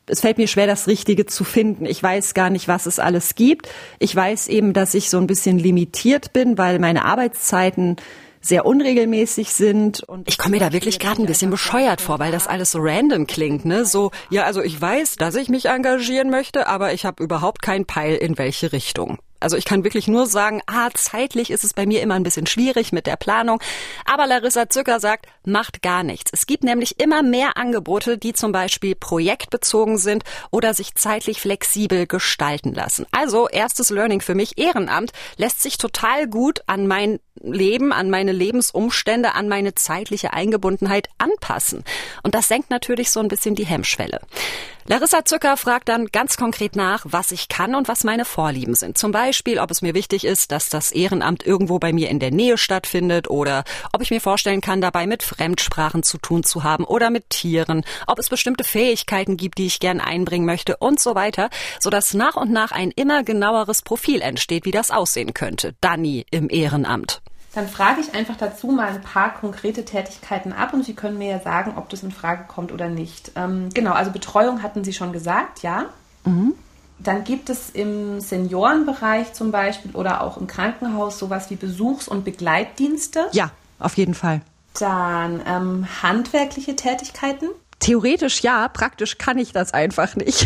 es 0.08 0.22
fällt 0.22 0.38
mir 0.38 0.48
schwer, 0.48 0.68
das 0.68 0.88
Richtige 0.88 1.26
zu 1.26 1.44
finden. 1.44 1.86
Ich 1.86 2.02
weiß 2.02 2.34
gar 2.34 2.50
nicht, 2.50 2.68
was 2.68 2.86
es 2.86 3.00
alles 3.00 3.36
gibt. 3.36 3.70
Ich 4.00 4.16
weiß 4.16 4.48
eben, 4.48 4.74
dass 4.74 4.94
ich 4.94 5.10
so 5.10 5.18
ein 5.18 5.28
bisschen 5.28 5.60
limitiert 5.60 6.34
bin, 6.34 6.58
weil 6.58 6.80
meine 6.80 7.06
Arbeitszeiten 7.06 7.98
sehr 8.42 8.66
unregelmäßig 8.66 9.52
sind. 9.52 10.02
Und 10.04 10.28
ich 10.30 10.38
komme 10.38 10.56
mir 10.56 10.60
da 10.60 10.72
wirklich 10.72 11.00
gerade 11.00 11.22
ein 11.22 11.26
bisschen 11.26 11.52
bescheuert 11.52 12.02
vor, 12.02 12.20
weil 12.20 12.32
das 12.32 12.48
alles 12.48 12.72
so 12.72 12.80
random 12.82 13.28
klingt, 13.28 13.66
ne? 13.66 13.86
So, 13.86 14.12
ja, 14.30 14.46
also 14.46 14.62
ich 14.62 14.80
weiß, 14.80 15.16
dass 15.16 15.36
ich 15.36 15.50
mich 15.50 15.66
engagieren 15.66 16.30
möchte, 16.30 16.68
aber 16.68 16.94
ich 16.94 17.06
habe 17.06 17.24
überhaupt 17.24 17.62
keinen 17.62 17.86
Peil 17.86 18.16
in 18.16 18.38
welche 18.38 18.72
Richtung. 18.72 19.18
Also 19.40 19.58
ich 19.58 19.66
kann 19.66 19.84
wirklich 19.84 20.08
nur 20.08 20.26
sagen, 20.26 20.62
ah, 20.68 20.90
zeitlich 20.94 21.52
ist 21.52 21.64
es 21.64 21.74
bei 21.74 21.86
mir 21.86 22.02
immer 22.02 22.16
ein 22.16 22.24
bisschen 22.24 22.48
schwierig 22.48 22.92
mit 22.92 23.08
der 23.08 23.16
Planung. 23.16 23.60
Aber 24.06 24.28
Larissa 24.28 24.70
Zücker 24.70 25.00
sagt, 25.00 25.28
macht 25.46 25.82
gar 25.82 26.04
nichts. 26.04 26.32
Es 26.34 26.46
gibt 26.46 26.64
nämlich 26.64 27.00
immer 27.00 27.24
mehr 27.24 27.58
Angebote, 27.58 28.18
die 28.18 28.34
zum 28.34 28.52
Beispiel 28.52 28.96
projektbezogen 28.96 29.98
sind 29.98 30.24
oder 30.52 30.74
sich 30.74 30.96
zeitlich 30.96 31.42
flexibel 31.42 32.08
gestalten 32.08 32.74
lassen. 32.74 33.06
Also 33.12 33.48
erstes 33.48 33.90
Learning 33.90 34.22
für 34.22 34.36
mich, 34.36 34.58
Ehrenamt 34.58 35.12
lässt 35.38 35.62
sich 35.62 35.78
total 35.78 36.28
gut 36.28 36.62
an 36.68 36.88
mein 36.88 37.20
Leben, 37.42 37.94
an 37.94 38.10
meine 38.10 38.32
Lebensumstände, 38.32 39.36
an 39.36 39.48
meine 39.48 39.76
zeitliche 39.76 40.34
Eingebundenheit 40.34 41.10
anpassen. 41.18 41.84
Und 42.24 42.36
das 42.36 42.48
senkt 42.48 42.70
natürlich 42.70 43.12
so 43.12 43.20
ein 43.20 43.28
bisschen 43.28 43.56
die 43.56 43.66
Hemmschwelle. 43.66 44.20
Larissa 44.90 45.26
Zucker 45.26 45.58
fragt 45.58 45.90
dann 45.90 46.08
ganz 46.08 46.38
konkret 46.38 46.78
nach, 46.78 47.04
was 47.10 47.34
ich 47.34 47.50
kann 47.50 47.76
und 47.76 47.90
was 47.90 48.06
meine 48.06 48.24
Vorlieben 48.24 48.74
sind. 48.74 48.98
Zum 48.98 49.12
Beispiel, 49.12 49.60
ob 49.60 49.70
es 49.70 49.82
mir 49.82 49.94
wichtig 49.94 50.24
ist, 50.24 50.54
dass 50.54 50.70
das 50.70 50.94
Ehrenamt 50.94 51.46
irgendwo 51.46 51.78
bei 51.78 51.92
mir 51.92 52.10
in 52.10 52.20
der 52.20 52.32
Nähe 52.32 52.58
stattfindet 52.58 53.30
oder 53.30 53.66
ob 53.92 54.02
ich 54.02 54.12
mir 54.12 54.22
vorstellen 54.22 54.62
kann, 54.62 54.80
dabei 54.80 55.06
mit 55.06 55.24
Fremdsprachen 55.24 56.04
zu 56.04 56.18
tun 56.18 56.46
zu 56.46 56.64
haben 56.64 56.86
oder 56.86 57.10
mit 57.10 57.30
Tieren, 57.30 57.84
ob 58.08 58.18
es 58.18 58.30
bestimmte 58.30 58.64
Fähigkeiten 58.64 59.36
gibt, 59.36 59.58
die 59.58 59.66
ich 59.66 59.82
gern 59.82 60.00
einbringen 60.00 60.46
möchte 60.46 60.78
und 60.78 61.02
so 61.02 61.16
weiter, 61.16 61.50
sodass 61.82 62.14
nach 62.14 62.38
und 62.38 62.54
nach 62.54 62.72
ein 62.72 62.92
immer 62.92 63.24
genaueres 63.24 63.82
Profil 63.82 64.22
entsteht, 64.22 64.64
wie 64.64 64.72
das 64.72 64.90
aussehen 64.90 65.34
könnte. 65.34 65.76
Dani 65.82 66.26
im 66.32 66.50
Ehrenamt. 66.50 67.22
Dann 67.58 67.68
frage 67.68 68.02
ich 68.02 68.14
einfach 68.14 68.36
dazu 68.36 68.68
mal 68.68 68.90
ein 68.90 69.02
paar 69.02 69.34
konkrete 69.34 69.84
Tätigkeiten 69.84 70.54
ab 70.54 70.76
und 70.76 70.86
Sie 70.86 70.94
können 70.94 71.18
mir 71.18 71.32
ja 71.32 71.40
sagen, 71.40 71.74
ob 71.76 71.90
das 71.90 72.04
in 72.04 72.12
Frage 72.12 72.44
kommt 72.48 72.72
oder 72.72 72.88
nicht. 72.88 73.32
Ähm, 73.36 73.70
genau, 73.74 73.94
also 73.94 74.12
Betreuung 74.12 74.62
hatten 74.62 74.84
Sie 74.84 74.94
schon 74.94 75.12
gesagt, 75.12 75.64
ja. 75.64 75.86
Mhm. 76.24 76.54
Dann 77.00 77.24
gibt 77.24 77.50
es 77.50 77.72
im 77.72 78.22
Seniorenbereich 78.22 79.34
zum 79.34 79.50
Beispiel 79.50 79.90
oder 79.96 80.22
auch 80.22 80.38
im 80.38 80.46
Krankenhaus 80.46 81.18
sowas 81.18 81.50
wie 81.50 81.56
Besuchs- 81.56 82.08
und 82.08 82.24
Begleitdienste. 82.26 83.26
Ja, 83.32 83.50
auf 83.80 83.98
jeden 83.98 84.14
Fall. 84.14 84.42
Dann 84.78 85.42
ähm, 85.48 85.88
handwerkliche 86.04 86.76
Tätigkeiten. 86.76 87.50
Theoretisch 87.80 88.42
ja, 88.42 88.68
praktisch 88.68 89.18
kann 89.18 89.40
ich 89.40 89.52
das 89.52 89.74
einfach 89.74 90.16
nicht. 90.16 90.46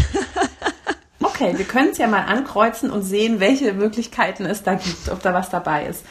okay, 1.20 1.58
wir 1.58 1.66
können 1.66 1.90
es 1.90 1.98
ja 1.98 2.08
mal 2.08 2.24
ankreuzen 2.24 2.90
und 2.90 3.04
sehen, 3.04 3.42
welche 3.42 3.74
Möglichkeiten 3.74 4.46
es 4.46 4.64
da 4.64 4.76
gibt, 4.76 5.10
ob 5.10 5.22
da 5.22 5.34
was 5.34 5.50
dabei 5.50 5.88
ist 5.88 6.06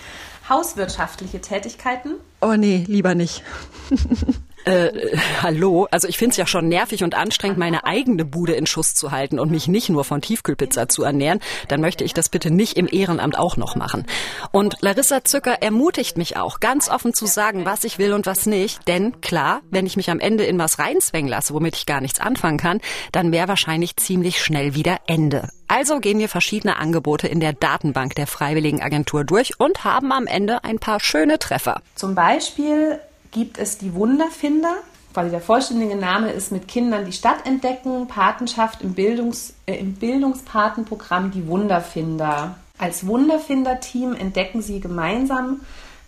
hauswirtschaftliche 0.51 1.41
Tätigkeiten? 1.41 2.17
Oh 2.41 2.57
nee, 2.57 2.85
lieber 2.87 3.15
nicht. 3.15 3.43
Äh, 4.65 5.17
hallo, 5.43 5.89
also 5.91 6.09
ich 6.09 6.19
finde 6.19 6.33
es 6.33 6.37
ja 6.37 6.47
schon 6.47 6.69
nervig 6.69 7.03
und 7.05 7.15
anstrengend, 7.15 7.59
meine 7.59 7.85
eigene 7.85 8.25
Bude 8.25 8.53
in 8.55 8.67
Schuss 8.67 8.95
zu 8.95 9.11
halten 9.11 9.39
und 9.39 9.51
mich 9.51 9.69
nicht 9.69 9.89
nur 9.89 10.05
von 10.05 10.21
Tiefkühlpizza 10.21 10.89
zu 10.89 11.03
ernähren. 11.03 11.41
Dann 11.69 11.81
möchte 11.81 12.05
ich 12.05 12.15
das 12.15 12.29
bitte 12.29 12.51
nicht 12.51 12.77
im 12.77 12.89
Ehrenamt 12.91 13.39
auch 13.39 13.57
noch 13.57 13.77
machen. 13.77 14.07
Und 14.53 14.77
Larissa 14.81 15.25
Zücker 15.25 15.63
ermutigt 15.63 16.17
mich 16.17 16.37
auch, 16.37 16.61
ganz 16.61 16.89
offen 16.89 17.15
zu 17.15 17.27
sagen, 17.27 17.65
was 17.65 17.85
ich 17.85 17.99
will 17.99 18.13
und 18.13 18.27
was 18.27 18.47
nicht. 18.47 18.87
Denn 18.89 19.21
klar, 19.21 19.61
wenn 19.71 19.87
ich 19.87 19.97
mich 19.97 20.11
am 20.11 20.21
Ende 20.21 20.45
in 20.45 20.59
was 20.59 20.79
reinzwängen 20.79 21.31
lasse, 21.31 21.55
womit 21.55 21.77
ich 21.77 21.87
gar 21.87 22.01
nichts 22.01 22.21
anfangen 22.21 22.59
kann, 22.59 22.81
dann 23.13 23.33
wäre 23.33 23.49
wahrscheinlich 23.49 23.97
ziemlich 23.97 24.43
schnell 24.43 24.75
wieder 24.75 24.99
Ende. 25.07 25.49
Also 25.69 26.01
gehen 26.01 26.19
wir 26.19 26.29
verschiedene 26.29 26.77
Angebote 26.77 27.29
in 27.29 27.39
der 27.39 27.53
Datenbank 27.53 28.17
der 28.17 28.27
Freiwilligenagentur 28.27 29.25
durch 29.25 29.61
und 29.61 29.85
haben 29.85 30.11
am 30.13 30.27
Ende 30.27 30.65
ein 30.65 30.81
paar 30.81 30.99
schöne 30.99 31.39
Treffer. 31.39 31.81
Zum 31.95 32.17
Beispiel 32.17 32.99
gibt 33.31 33.59
es 33.59 33.79
die 33.79 33.95
Wunderfinder. 33.95 34.75
Quasi 35.13 35.31
der 35.31 35.41
vollständige 35.41 35.97
Name 35.97 36.31
ist 36.31 36.53
mit 36.53 36.69
Kindern 36.69 37.05
die 37.05 37.13
Stadt 37.13 37.45
entdecken, 37.45 38.07
Patenschaft 38.07 38.83
im, 38.83 38.95
Bildungs-, 38.95 39.55
äh, 39.67 39.77
im 39.77 39.95
Bildungspatenprogramm 39.95 41.33
die 41.33 41.47
Wunderfinder. 41.47 42.57
Als 42.79 43.07
Wunderfinder-Team 43.07 44.15
entdecken 44.15 44.63
sie 44.63 44.81
gemeinsam 44.81 45.61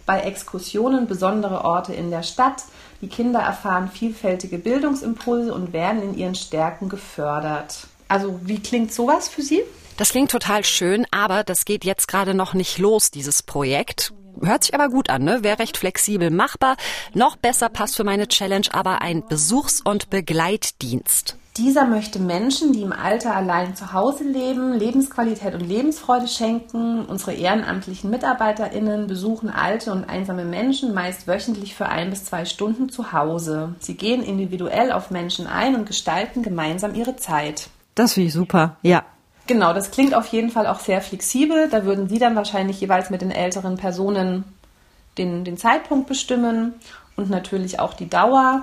bei 0.07 0.21
Exkursionen 0.21 1.07
besondere 1.07 1.64
Orte 1.64 1.93
in 1.93 2.11
der 2.11 2.23
Stadt. 2.23 2.64
Die 3.00 3.09
Kinder 3.09 3.41
erfahren 3.41 3.91
vielfältige 3.91 4.59
Bildungsimpulse 4.59 5.52
und 5.52 5.73
werden 5.73 6.02
in 6.02 6.17
ihren 6.17 6.35
Stärken 6.35 6.88
gefördert. 6.88 7.87
Also 8.09 8.41
wie 8.43 8.61
klingt 8.61 8.93
sowas 8.93 9.29
für 9.29 9.43
Sie? 9.43 9.62
Das 9.97 10.11
klingt 10.11 10.31
total 10.31 10.64
schön, 10.64 11.07
aber 11.11 11.45
das 11.45 11.64
geht 11.64 11.85
jetzt 11.85 12.09
gerade 12.09 12.35
noch 12.35 12.55
nicht 12.55 12.79
los, 12.79 13.11
dieses 13.11 13.43
Projekt. 13.43 14.12
Hört 14.44 14.64
sich 14.64 14.75
aber 14.75 14.88
gut 14.88 15.08
an, 15.11 15.22
ne? 15.22 15.42
Wäre 15.42 15.61
recht 15.61 15.76
flexibel 15.76 16.30
machbar. 16.30 16.76
Noch 17.14 17.37
besser 17.37 17.68
passt 17.68 17.96
für 17.96 18.04
meine 18.04 18.28
Challenge 18.28 18.66
aber 18.72 19.00
ein 19.02 19.22
Besuchs- 19.28 19.80
und 19.80 20.11
Begleitdienst. 20.11 21.37
Dieser 21.58 21.84
möchte 21.84 22.18
Menschen, 22.18 22.72
die 22.72 22.80
im 22.80 22.94
Alter 22.94 23.37
allein 23.37 23.76
zu 23.76 23.92
Hause 23.92 24.25
leben, 24.25 24.72
Lebensqualität 24.72 25.54
und 25.54 25.61
Lebensfreude 25.61 26.26
schenken. 26.26 27.04
Unsere 27.04 27.34
ehrenamtlichen 27.34 28.08
MitarbeiterInnen 28.08 29.06
besuchen 29.06 29.50
alte 29.50 29.92
und 29.92 30.08
einsame 30.08 30.46
Menschen 30.46 30.94
meist 30.94 31.28
wöchentlich 31.28 31.75
für 31.75 31.87
ein 31.90 32.08
bis 32.08 32.25
zwei 32.25 32.46
Stunden 32.46 32.88
zu 32.88 33.12
Hause. 33.12 33.75
Sie 33.80 33.96
gehen 33.96 34.22
individuell 34.22 34.92
auf 34.92 35.11
Menschen 35.11 35.46
ein 35.46 35.75
und 35.75 35.84
gestalten 35.84 36.42
gemeinsam 36.42 36.94
ihre 36.94 37.16
Zeit. 37.16 37.68
Das 37.94 38.14
finde 38.14 38.28
ich 38.28 38.32
super, 38.32 38.76
ja. 38.80 39.04
Genau, 39.46 39.72
das 39.72 39.90
klingt 39.90 40.14
auf 40.14 40.28
jeden 40.28 40.50
Fall 40.50 40.66
auch 40.66 40.80
sehr 40.80 41.00
flexibel. 41.00 41.68
Da 41.68 41.84
würden 41.84 42.08
Sie 42.08 42.18
dann 42.18 42.37
wahrscheinlich 42.37 42.80
jeweils 42.80 43.11
mit 43.11 43.22
den 43.22 43.30
älteren 43.30 43.76
Personen 43.76 44.44
den, 45.18 45.44
den 45.44 45.58
Zeitpunkt 45.58 46.06
bestimmen 46.08 46.75
und 47.16 47.28
natürlich 47.28 47.80
auch 47.80 47.94
die 47.94 48.08
Dauer. 48.08 48.62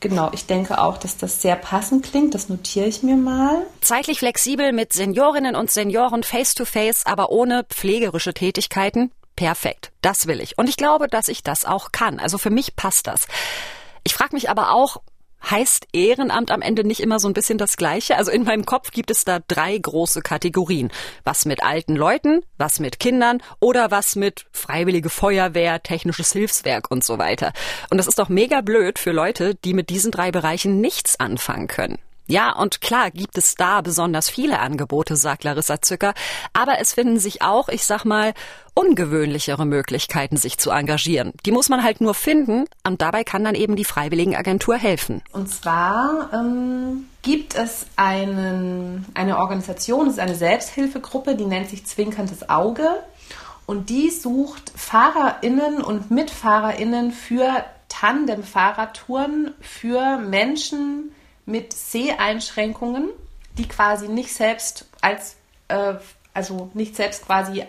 Genau, 0.00 0.30
ich 0.34 0.46
denke 0.46 0.78
auch, 0.78 0.98
dass 0.98 1.16
das 1.16 1.40
sehr 1.40 1.56
passend 1.56 2.04
klingt. 2.04 2.34
Das 2.34 2.50
notiere 2.50 2.86
ich 2.86 3.02
mir 3.02 3.16
mal. 3.16 3.64
Zeitlich 3.80 4.18
flexibel 4.18 4.72
mit 4.72 4.92
Seniorinnen 4.92 5.56
und 5.56 5.70
Senioren 5.70 6.22
face-to-face, 6.22 7.06
-face, 7.06 7.06
aber 7.06 7.30
ohne 7.30 7.64
pflegerische 7.64 8.34
Tätigkeiten. 8.34 9.12
Perfekt, 9.36 9.92
das 10.02 10.26
will 10.26 10.40
ich. 10.40 10.58
Und 10.58 10.68
ich 10.68 10.76
glaube, 10.76 11.08
dass 11.08 11.28
ich 11.28 11.42
das 11.42 11.64
auch 11.64 11.90
kann. 11.90 12.20
Also 12.20 12.36
für 12.36 12.50
mich 12.50 12.76
passt 12.76 13.06
das. 13.06 13.26
Ich 14.04 14.12
frage 14.12 14.34
mich 14.34 14.50
aber 14.50 14.72
auch, 14.72 14.98
heißt 15.50 15.88
Ehrenamt 15.92 16.50
am 16.50 16.62
Ende 16.62 16.84
nicht 16.84 17.00
immer 17.00 17.18
so 17.18 17.28
ein 17.28 17.34
bisschen 17.34 17.58
das 17.58 17.76
Gleiche? 17.76 18.16
Also 18.16 18.30
in 18.30 18.44
meinem 18.44 18.64
Kopf 18.64 18.90
gibt 18.90 19.10
es 19.10 19.24
da 19.24 19.40
drei 19.46 19.76
große 19.76 20.22
Kategorien. 20.22 20.90
Was 21.24 21.44
mit 21.44 21.62
alten 21.62 21.96
Leuten, 21.96 22.42
was 22.58 22.80
mit 22.80 22.98
Kindern 22.98 23.42
oder 23.60 23.90
was 23.90 24.16
mit 24.16 24.46
Freiwillige 24.52 25.10
Feuerwehr, 25.10 25.82
technisches 25.82 26.32
Hilfswerk 26.32 26.90
und 26.90 27.04
so 27.04 27.18
weiter. 27.18 27.52
Und 27.90 27.98
das 27.98 28.06
ist 28.06 28.18
doch 28.18 28.28
mega 28.28 28.60
blöd 28.60 28.98
für 28.98 29.12
Leute, 29.12 29.54
die 29.54 29.74
mit 29.74 29.90
diesen 29.90 30.10
drei 30.10 30.30
Bereichen 30.30 30.80
nichts 30.80 31.20
anfangen 31.20 31.68
können. 31.68 31.98
Ja, 32.26 32.52
und 32.56 32.80
klar 32.80 33.10
gibt 33.10 33.36
es 33.36 33.54
da 33.54 33.82
besonders 33.82 34.30
viele 34.30 34.58
Angebote, 34.58 35.14
sagt 35.14 35.44
Larissa 35.44 35.82
Zücker, 35.82 36.14
aber 36.54 36.78
es 36.80 36.94
finden 36.94 37.18
sich 37.18 37.42
auch, 37.42 37.68
ich 37.68 37.84
sag 37.84 38.04
mal, 38.04 38.32
ungewöhnlichere 38.72 39.66
Möglichkeiten, 39.66 40.38
sich 40.38 40.58
zu 40.58 40.70
engagieren. 40.70 41.32
Die 41.44 41.52
muss 41.52 41.68
man 41.68 41.82
halt 41.82 42.00
nur 42.00 42.14
finden 42.14 42.64
und 42.82 43.02
dabei 43.02 43.24
kann 43.24 43.44
dann 43.44 43.54
eben 43.54 43.76
die 43.76 43.84
Freiwilligenagentur 43.84 44.76
helfen. 44.76 45.22
Und 45.32 45.50
zwar 45.50 46.30
ähm, 46.32 47.08
gibt 47.20 47.54
es 47.56 47.86
einen, 47.96 49.04
eine 49.12 49.38
Organisation, 49.38 50.06
es 50.06 50.14
ist 50.14 50.20
eine 50.20 50.34
Selbsthilfegruppe, 50.34 51.36
die 51.36 51.44
nennt 51.44 51.68
sich 51.68 51.84
Zwinkerndes 51.84 52.48
Auge. 52.48 52.88
Und 53.66 53.88
die 53.88 54.10
sucht 54.10 54.72
FahrerInnen 54.76 55.82
und 55.82 56.10
MitfahrerInnen 56.10 57.12
für 57.12 57.64
Tandem-Fahrradtouren 57.88 59.54
für 59.60 60.18
Menschen 60.18 61.12
mit 61.46 61.72
Seheinschränkungen, 61.72 63.10
die 63.58 63.68
quasi 63.68 64.08
nicht 64.08 64.32
selbst 64.32 64.86
als, 65.00 65.36
äh, 65.68 65.94
also 66.32 66.70
nicht 66.74 66.96
selbst 66.96 67.26
quasi 67.26 67.64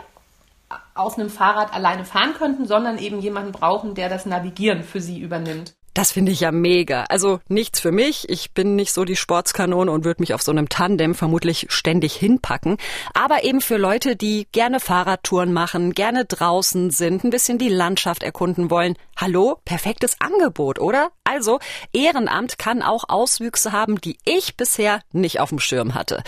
auf 0.93 1.17
einem 1.17 1.29
Fahrrad 1.29 1.73
alleine 1.73 2.05
fahren 2.05 2.33
könnten, 2.33 2.65
sondern 2.65 2.97
eben 2.97 3.19
jemanden 3.19 3.51
brauchen, 3.51 3.95
der 3.95 4.09
das 4.09 4.25
Navigieren 4.25 4.83
für 4.83 5.01
sie 5.01 5.19
übernimmt. 5.19 5.75
Das 5.95 6.11
finde 6.11 6.33
ich 6.33 6.41
ja 6.41 6.51
mega. 6.51 7.05
Also 7.05 7.39
nichts 7.47 7.79
für 7.79 7.93
mich. 7.93 8.27
Ich 8.27 8.51
bin 8.51 8.75
nicht 8.75 8.91
so 8.91 9.05
die 9.05 9.15
Sportskanone 9.15 9.89
und 9.89 10.03
würde 10.03 10.21
mich 10.21 10.33
auf 10.33 10.41
so 10.41 10.51
einem 10.51 10.67
Tandem 10.67 11.15
vermutlich 11.15 11.67
ständig 11.69 12.13
hinpacken. 12.15 12.75
Aber 13.13 13.45
eben 13.45 13.61
für 13.61 13.77
Leute, 13.77 14.17
die 14.17 14.45
gerne 14.51 14.81
Fahrradtouren 14.81 15.53
machen, 15.53 15.93
gerne 15.93 16.25
draußen 16.25 16.91
sind, 16.91 17.23
ein 17.23 17.29
bisschen 17.29 17.59
die 17.59 17.69
Landschaft 17.69 18.23
erkunden 18.23 18.69
wollen. 18.69 18.97
Hallo? 19.15 19.61
Perfektes 19.63 20.17
Angebot, 20.19 20.79
oder? 20.79 21.11
Also, 21.23 21.59
Ehrenamt 21.93 22.57
kann 22.57 22.81
auch 22.81 23.05
Auswüchse 23.07 23.71
haben, 23.71 24.01
die 24.01 24.17
ich 24.25 24.57
bisher 24.57 24.99
nicht 25.13 25.39
auf 25.39 25.47
dem 25.47 25.59
Schirm 25.59 25.93
hatte. 25.93 26.23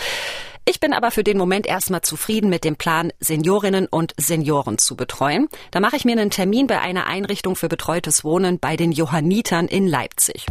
Ich 0.70 0.80
bin 0.80 0.92
aber 0.92 1.10
für 1.10 1.24
den 1.24 1.38
Moment 1.38 1.66
erstmal 1.66 2.02
zufrieden 2.02 2.50
mit 2.50 2.62
dem 2.62 2.76
Plan, 2.76 3.10
Seniorinnen 3.20 3.86
und 3.86 4.12
Senioren 4.18 4.76
zu 4.76 4.96
betreuen. 4.96 5.48
Da 5.70 5.80
mache 5.80 5.96
ich 5.96 6.04
mir 6.04 6.12
einen 6.12 6.28
Termin 6.28 6.66
bei 6.66 6.78
einer 6.78 7.06
Einrichtung 7.06 7.56
für 7.56 7.70
betreutes 7.70 8.22
Wohnen 8.22 8.58
bei 8.58 8.76
den 8.76 8.92
Johannitern 8.92 9.66
in 9.66 9.86
Leipzig. 9.86 10.44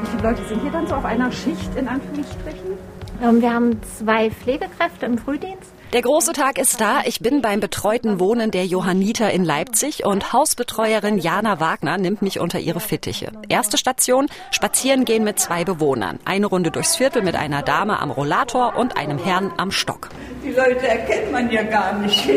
Wie 0.00 0.06
viele 0.10 0.22
Leute 0.24 0.44
sind 0.48 0.60
hier 0.60 0.72
dann 0.72 0.88
so 0.88 0.96
auf 0.96 1.04
einer 1.04 1.30
Schicht 1.30 1.72
in 1.76 1.86
Anführungsstrichen? 1.86 2.78
Ähm, 3.22 3.40
wir 3.40 3.54
haben 3.54 3.80
zwei 3.96 4.28
Pflegekräfte 4.28 5.06
im 5.06 5.18
Frühdienst 5.18 5.70
der 5.92 6.02
große 6.02 6.32
Tag 6.32 6.58
ist 6.58 6.80
da. 6.80 7.02
Ich 7.04 7.20
bin 7.20 7.42
beim 7.42 7.60
betreuten 7.60 8.18
Wohnen 8.18 8.50
der 8.50 8.64
Johanniter 8.64 9.30
in 9.30 9.44
Leipzig 9.44 10.06
und 10.06 10.32
Hausbetreuerin 10.32 11.18
Jana 11.18 11.60
Wagner 11.60 11.98
nimmt 11.98 12.22
mich 12.22 12.40
unter 12.40 12.58
ihre 12.58 12.80
Fittiche. 12.80 13.30
Erste 13.48 13.76
Station, 13.76 14.28
spazieren 14.50 15.04
gehen 15.04 15.22
mit 15.24 15.38
zwei 15.38 15.64
Bewohnern. 15.64 16.18
Eine 16.24 16.46
Runde 16.46 16.70
durchs 16.70 16.96
Viertel 16.96 17.22
mit 17.22 17.36
einer 17.36 17.62
Dame 17.62 18.00
am 18.00 18.10
Rollator 18.10 18.76
und 18.76 18.96
einem 18.96 19.18
Herrn 19.18 19.52
am 19.58 19.70
Stock. 19.70 20.08
Die 20.42 20.50
Leute 20.50 20.88
erkennt 20.88 21.30
man 21.30 21.50
ja 21.50 21.62
gar 21.62 21.92
nicht. 21.98 22.26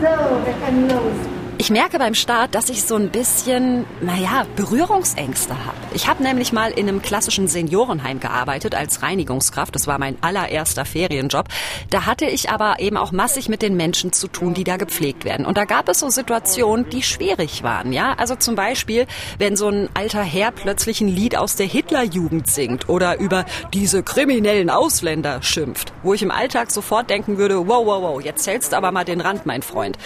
Ja, 0.00 0.16
so, 0.16 0.46
wir 0.46 0.54
können 0.64 0.88
los. 0.88 1.37
Ich 1.60 1.70
merke 1.70 1.98
beim 1.98 2.14
Start, 2.14 2.54
dass 2.54 2.70
ich 2.70 2.84
so 2.84 2.94
ein 2.94 3.10
bisschen, 3.10 3.84
naja, 4.00 4.46
Berührungsängste 4.54 5.52
habe. 5.66 5.76
Ich 5.92 6.06
habe 6.06 6.22
nämlich 6.22 6.52
mal 6.52 6.70
in 6.70 6.88
einem 6.88 7.02
klassischen 7.02 7.48
Seniorenheim 7.48 8.20
gearbeitet 8.20 8.76
als 8.76 9.02
Reinigungskraft. 9.02 9.74
Das 9.74 9.88
war 9.88 9.98
mein 9.98 10.16
allererster 10.20 10.84
Ferienjob. 10.84 11.48
Da 11.90 12.06
hatte 12.06 12.26
ich 12.26 12.50
aber 12.50 12.76
eben 12.78 12.96
auch 12.96 13.10
massig 13.10 13.48
mit 13.48 13.60
den 13.60 13.76
Menschen 13.76 14.12
zu 14.12 14.28
tun, 14.28 14.54
die 14.54 14.62
da 14.62 14.76
gepflegt 14.76 15.24
werden. 15.24 15.44
Und 15.44 15.58
da 15.58 15.64
gab 15.64 15.88
es 15.88 15.98
so 15.98 16.08
Situationen, 16.10 16.88
die 16.90 17.02
schwierig 17.02 17.64
waren. 17.64 17.92
Ja, 17.92 18.14
also 18.14 18.36
zum 18.36 18.54
Beispiel, 18.54 19.08
wenn 19.38 19.56
so 19.56 19.68
ein 19.68 19.88
alter 19.94 20.22
Herr 20.22 20.52
plötzlich 20.52 21.00
ein 21.00 21.08
Lied 21.08 21.36
aus 21.36 21.56
der 21.56 21.66
Hitlerjugend 21.66 22.46
singt 22.46 22.88
oder 22.88 23.18
über 23.18 23.44
diese 23.74 24.04
kriminellen 24.04 24.70
Ausländer 24.70 25.42
schimpft, 25.42 25.92
wo 26.04 26.14
ich 26.14 26.22
im 26.22 26.30
Alltag 26.30 26.70
sofort 26.70 27.10
denken 27.10 27.36
würde, 27.36 27.66
wow, 27.66 27.84
wow, 27.84 28.00
wow, 28.00 28.22
jetzt 28.22 28.44
zählst 28.44 28.74
aber 28.74 28.92
mal 28.92 29.04
den 29.04 29.20
Rand, 29.20 29.44
mein 29.44 29.62
Freund. 29.62 29.98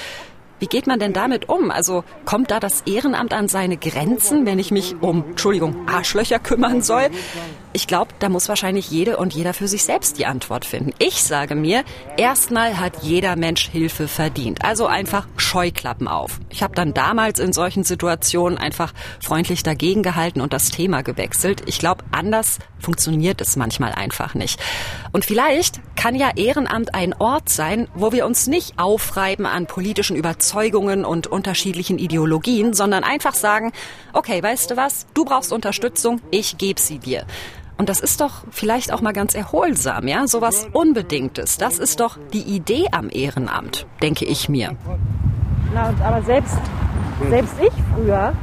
Wie 0.62 0.68
geht 0.68 0.86
man 0.86 1.00
denn 1.00 1.12
damit 1.12 1.48
um? 1.48 1.72
Also 1.72 2.04
kommt 2.24 2.52
da 2.52 2.60
das 2.60 2.82
Ehrenamt 2.82 3.34
an 3.34 3.48
seine 3.48 3.76
Grenzen, 3.76 4.46
wenn 4.46 4.60
ich 4.60 4.70
mich 4.70 4.94
um, 5.00 5.24
Entschuldigung, 5.30 5.88
Arschlöcher 5.88 6.38
kümmern 6.38 6.82
soll? 6.82 7.10
Ich 7.74 7.86
glaube, 7.86 8.12
da 8.18 8.28
muss 8.28 8.50
wahrscheinlich 8.50 8.90
jede 8.90 9.16
und 9.16 9.32
jeder 9.32 9.54
für 9.54 9.66
sich 9.66 9.84
selbst 9.84 10.18
die 10.18 10.26
Antwort 10.26 10.66
finden. 10.66 10.92
Ich 10.98 11.22
sage 11.22 11.54
mir, 11.54 11.84
erstmal 12.18 12.78
hat 12.78 13.02
jeder 13.02 13.34
Mensch 13.34 13.70
Hilfe 13.70 14.08
verdient. 14.08 14.62
Also 14.62 14.86
einfach 14.86 15.26
Scheuklappen 15.38 16.06
auf. 16.06 16.38
Ich 16.50 16.62
habe 16.62 16.74
dann 16.74 16.92
damals 16.92 17.38
in 17.38 17.54
solchen 17.54 17.82
Situationen 17.82 18.58
einfach 18.58 18.92
freundlich 19.20 19.62
dagegen 19.62 20.02
gehalten 20.02 20.42
und 20.42 20.52
das 20.52 20.70
Thema 20.70 21.02
gewechselt. 21.02 21.62
Ich 21.64 21.78
glaube, 21.78 22.04
anders 22.12 22.58
funktioniert 22.78 23.40
es 23.40 23.56
manchmal 23.56 23.92
einfach 23.92 24.34
nicht. 24.34 24.60
Und 25.12 25.24
vielleicht 25.24 25.80
kann 25.96 26.14
ja 26.14 26.30
Ehrenamt 26.36 26.94
ein 26.94 27.14
Ort 27.14 27.48
sein, 27.48 27.88
wo 27.94 28.12
wir 28.12 28.26
uns 28.26 28.48
nicht 28.48 28.78
aufreiben 28.78 29.46
an 29.46 29.66
politischen 29.66 30.16
Überzeugungen 30.16 31.06
und 31.06 31.26
unterschiedlichen 31.26 31.98
Ideologien, 31.98 32.74
sondern 32.74 33.02
einfach 33.02 33.34
sagen, 33.34 33.72
okay, 34.12 34.42
weißt 34.42 34.72
du 34.72 34.76
was, 34.76 35.06
du 35.14 35.24
brauchst 35.24 35.52
Unterstützung, 35.52 36.20
ich 36.30 36.58
gebe 36.58 36.80
sie 36.80 36.98
dir. 36.98 37.24
Und 37.82 37.88
das 37.88 37.98
ist 37.98 38.20
doch 38.20 38.44
vielleicht 38.50 38.92
auch 38.92 39.00
mal 39.00 39.12
ganz 39.12 39.34
erholsam, 39.34 40.06
ja? 40.06 40.28
Sowas 40.28 40.68
Unbedingtes. 40.72 41.58
Das 41.58 41.80
ist 41.80 41.98
doch 41.98 42.16
die 42.32 42.42
Idee 42.42 42.86
am 42.92 43.10
Ehrenamt, 43.10 43.88
denke 44.00 44.24
ich 44.24 44.48
mir. 44.48 44.76
Na, 45.74 45.92
aber 46.04 46.22
selbst, 46.22 46.56
selbst 47.28 47.56
ich 47.60 47.72
früher, 47.92 48.34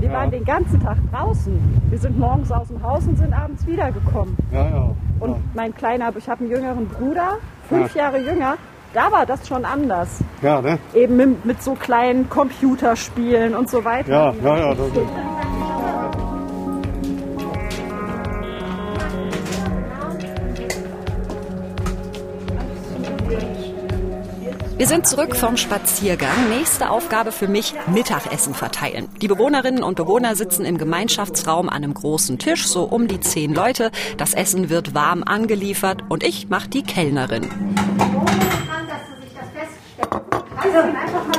wir 0.00 0.10
waren 0.10 0.30
den 0.30 0.42
ganzen 0.42 0.80
Tag 0.80 0.96
draußen. 1.12 1.52
Wir 1.90 1.98
sind 1.98 2.18
morgens 2.18 2.50
aus 2.50 2.68
dem 2.68 2.82
Haus 2.82 3.06
und 3.06 3.18
sind 3.18 3.34
abends 3.34 3.66
wiedergekommen. 3.66 4.34
Ja, 4.52 4.70
ja. 4.70 4.90
Und 5.20 5.54
mein 5.54 5.74
kleiner, 5.74 6.10
ich 6.16 6.26
habe 6.26 6.44
einen 6.44 6.50
jüngeren 6.50 6.88
Bruder, 6.88 7.36
fünf 7.68 7.94
ja. 7.94 8.04
Jahre 8.04 8.20
jünger, 8.20 8.56
da 8.94 9.12
war 9.12 9.26
das 9.26 9.46
schon 9.46 9.66
anders. 9.66 10.24
Ja, 10.40 10.62
ne? 10.62 10.78
Eben 10.94 11.14
mit, 11.14 11.44
mit 11.44 11.62
so 11.62 11.74
kleinen 11.74 12.30
Computerspielen 12.30 13.54
und 13.54 13.68
so 13.68 13.84
weiter. 13.84 14.34
Ja, 14.42 14.56
ja, 14.56 14.72
ja. 14.72 14.76
Wir 24.78 24.86
sind 24.86 25.08
zurück 25.08 25.34
vom 25.34 25.56
Spaziergang. 25.56 26.50
Nächste 26.50 26.90
Aufgabe 26.90 27.32
für 27.32 27.48
mich, 27.48 27.74
Mittagessen 27.92 28.54
verteilen. 28.54 29.08
Die 29.20 29.26
Bewohnerinnen 29.26 29.82
und 29.82 29.96
Bewohner 29.96 30.36
sitzen 30.36 30.64
im 30.64 30.78
Gemeinschaftsraum 30.78 31.68
an 31.68 31.82
einem 31.82 31.94
großen 31.94 32.38
Tisch, 32.38 32.68
so 32.68 32.84
um 32.84 33.08
die 33.08 33.18
zehn 33.18 33.52
Leute. 33.52 33.90
Das 34.18 34.34
Essen 34.34 34.70
wird 34.70 34.94
warm 34.94 35.24
angeliefert 35.24 36.04
und 36.08 36.22
ich 36.22 36.48
mache 36.48 36.68
die 36.68 36.84
Kellnerin. 36.84 37.50
Also. 40.62 41.37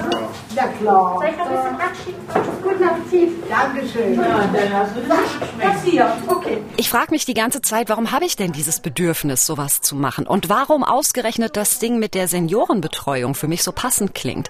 Ja, 0.59 0.67
klar. 0.67 1.15
Soll 1.15 1.29
ich 1.29 1.37
noch 1.37 1.45
ein 1.45 1.55
bisschen 1.55 1.77
Quatschen? 1.77 2.63
Guten 2.63 2.83
Appetit. 2.83 3.29
Dankeschön. 3.49 4.15
Ja, 4.15 4.49
dann 4.51 4.73
hast 4.73 4.93
du 4.93 5.01
Das 5.61 5.83
hier. 5.85 6.17
Okay. 6.27 6.57
Ich 6.75 6.89
frage 6.89 7.11
mich 7.11 7.23
die 7.23 7.33
ganze 7.33 7.61
Zeit, 7.61 7.87
warum 7.87 8.11
habe 8.11 8.25
ich 8.25 8.35
denn 8.35 8.51
dieses 8.51 8.81
Bedürfnis, 8.81 9.45
sowas 9.45 9.79
zu 9.79 9.95
machen? 9.95 10.27
Und 10.27 10.49
warum 10.49 10.83
ausgerechnet 10.83 11.55
das 11.55 11.79
Ding 11.79 11.97
mit 11.97 12.13
der 12.13 12.27
Seniorenbetreuung 12.27 13.35
für 13.35 13.47
mich 13.47 13.63
so 13.63 13.71
passend 13.71 14.13
klingt? 14.13 14.49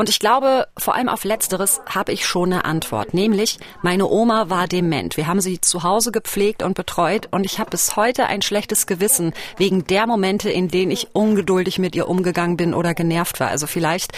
Und 0.00 0.08
ich 0.08 0.18
glaube, 0.18 0.66
vor 0.78 0.94
allem 0.94 1.10
auf 1.10 1.24
Letzteres 1.24 1.82
habe 1.84 2.12
ich 2.12 2.24
schon 2.24 2.54
eine 2.54 2.64
Antwort. 2.64 3.12
Nämlich, 3.12 3.58
meine 3.82 4.08
Oma 4.08 4.48
war 4.48 4.66
dement. 4.66 5.18
Wir 5.18 5.26
haben 5.26 5.42
sie 5.42 5.60
zu 5.60 5.82
Hause 5.82 6.10
gepflegt 6.10 6.62
und 6.62 6.72
betreut 6.72 7.28
und 7.30 7.44
ich 7.44 7.58
habe 7.58 7.68
bis 7.68 7.96
heute 7.96 8.24
ein 8.24 8.40
schlechtes 8.40 8.86
Gewissen 8.86 9.34
wegen 9.58 9.86
der 9.86 10.06
Momente, 10.06 10.48
in 10.48 10.68
denen 10.68 10.90
ich 10.90 11.08
ungeduldig 11.12 11.78
mit 11.78 11.94
ihr 11.94 12.08
umgegangen 12.08 12.56
bin 12.56 12.72
oder 12.72 12.94
genervt 12.94 13.40
war. 13.40 13.48
Also 13.48 13.66
vielleicht 13.66 14.12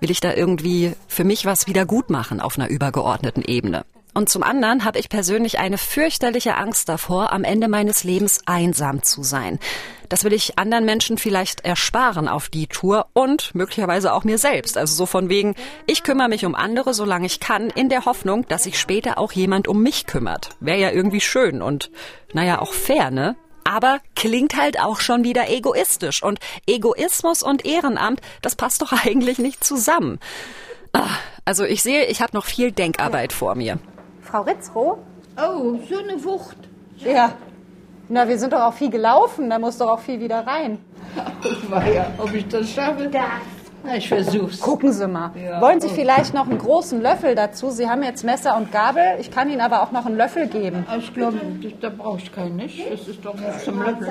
will 0.00 0.10
ich 0.10 0.20
da 0.20 0.32
irgendwie 0.32 0.94
für 1.06 1.24
mich 1.24 1.44
was 1.44 1.66
wieder 1.66 1.84
gut 1.84 2.08
machen 2.08 2.40
auf 2.40 2.58
einer 2.58 2.70
übergeordneten 2.70 3.42
Ebene. 3.42 3.84
Und 4.16 4.30
zum 4.30 4.42
anderen 4.42 4.86
habe 4.86 4.98
ich 4.98 5.10
persönlich 5.10 5.58
eine 5.58 5.76
fürchterliche 5.76 6.56
Angst 6.56 6.88
davor, 6.88 7.34
am 7.34 7.44
Ende 7.44 7.68
meines 7.68 8.02
Lebens 8.02 8.40
einsam 8.46 9.02
zu 9.02 9.22
sein. 9.22 9.58
Das 10.08 10.24
will 10.24 10.32
ich 10.32 10.58
anderen 10.58 10.86
Menschen 10.86 11.18
vielleicht 11.18 11.66
ersparen 11.66 12.26
auf 12.26 12.48
die 12.48 12.66
Tour 12.66 13.08
und 13.12 13.54
möglicherweise 13.54 14.14
auch 14.14 14.24
mir 14.24 14.38
selbst. 14.38 14.78
Also 14.78 14.94
so 14.94 15.04
von 15.04 15.28
wegen, 15.28 15.54
ich 15.86 16.02
kümmere 16.02 16.30
mich 16.30 16.46
um 16.46 16.54
andere, 16.54 16.94
solange 16.94 17.26
ich 17.26 17.40
kann, 17.40 17.68
in 17.68 17.90
der 17.90 18.06
Hoffnung, 18.06 18.48
dass 18.48 18.62
sich 18.62 18.80
später 18.80 19.18
auch 19.18 19.32
jemand 19.32 19.68
um 19.68 19.82
mich 19.82 20.06
kümmert. 20.06 20.48
Wäre 20.60 20.78
ja 20.78 20.92
irgendwie 20.92 21.20
schön 21.20 21.60
und 21.60 21.90
naja, 22.32 22.62
auch 22.62 22.72
fair, 22.72 23.10
ne? 23.10 23.36
aber 23.64 23.98
klingt 24.14 24.56
halt 24.56 24.80
auch 24.80 25.00
schon 25.00 25.24
wieder 25.24 25.50
egoistisch. 25.50 26.22
Und 26.22 26.38
Egoismus 26.66 27.42
und 27.42 27.66
Ehrenamt, 27.66 28.22
das 28.40 28.56
passt 28.56 28.80
doch 28.80 28.92
eigentlich 29.04 29.36
nicht 29.36 29.62
zusammen. 29.62 30.20
Ah, 30.94 31.10
also 31.44 31.64
ich 31.64 31.82
sehe, 31.82 32.06
ich 32.06 32.22
habe 32.22 32.34
noch 32.34 32.46
viel 32.46 32.72
Denkarbeit 32.72 33.34
vor 33.34 33.54
mir. 33.56 33.78
Frau 34.26 34.42
Ritzroh? 34.42 34.98
Oh, 35.38 35.78
so 35.88 35.98
eine 35.98 36.22
Wucht. 36.24 36.56
Ja. 36.98 37.32
Na, 38.08 38.28
wir 38.28 38.38
sind 38.38 38.52
doch 38.52 38.60
auch 38.60 38.72
viel 38.72 38.90
gelaufen, 38.90 39.50
da 39.50 39.58
muss 39.58 39.78
doch 39.78 39.88
auch 39.88 40.00
viel 40.00 40.20
wieder 40.20 40.46
rein. 40.46 40.78
Ich 41.44 41.70
war 41.70 41.86
ja, 41.86 42.10
ob 42.18 42.34
ich 42.34 42.46
das 42.48 42.68
schaffe. 42.70 43.08
Das 43.08 43.22
Ich 43.94 44.08
versuch's. 44.08 44.60
Gucken 44.60 44.92
Sie 44.92 45.06
mal. 45.06 45.32
Ja. 45.36 45.60
Wollen 45.60 45.80
Sie 45.80 45.88
vielleicht 45.88 46.34
noch 46.34 46.48
einen 46.48 46.58
großen 46.58 47.00
Löffel 47.00 47.34
dazu? 47.34 47.70
Sie 47.70 47.88
haben 47.88 48.02
jetzt 48.02 48.24
Messer 48.24 48.56
und 48.56 48.72
Gabel. 48.72 49.02
Ich 49.20 49.30
kann 49.30 49.50
Ihnen 49.50 49.60
aber 49.60 49.82
auch 49.82 49.92
noch 49.92 50.06
einen 50.06 50.16
Löffel 50.16 50.48
geben. 50.48 50.86
Ich 50.98 51.14
glaube, 51.14 51.40
da 51.80 51.88
brauche 51.90 52.18
ich 52.18 52.32
keinen 52.32 52.56
nicht. 52.56 52.80
Das 52.90 53.06
ist 53.06 53.24
doch 53.24 53.34
nicht 53.34 53.60
zum 53.64 53.82
Löffel. 53.82 54.08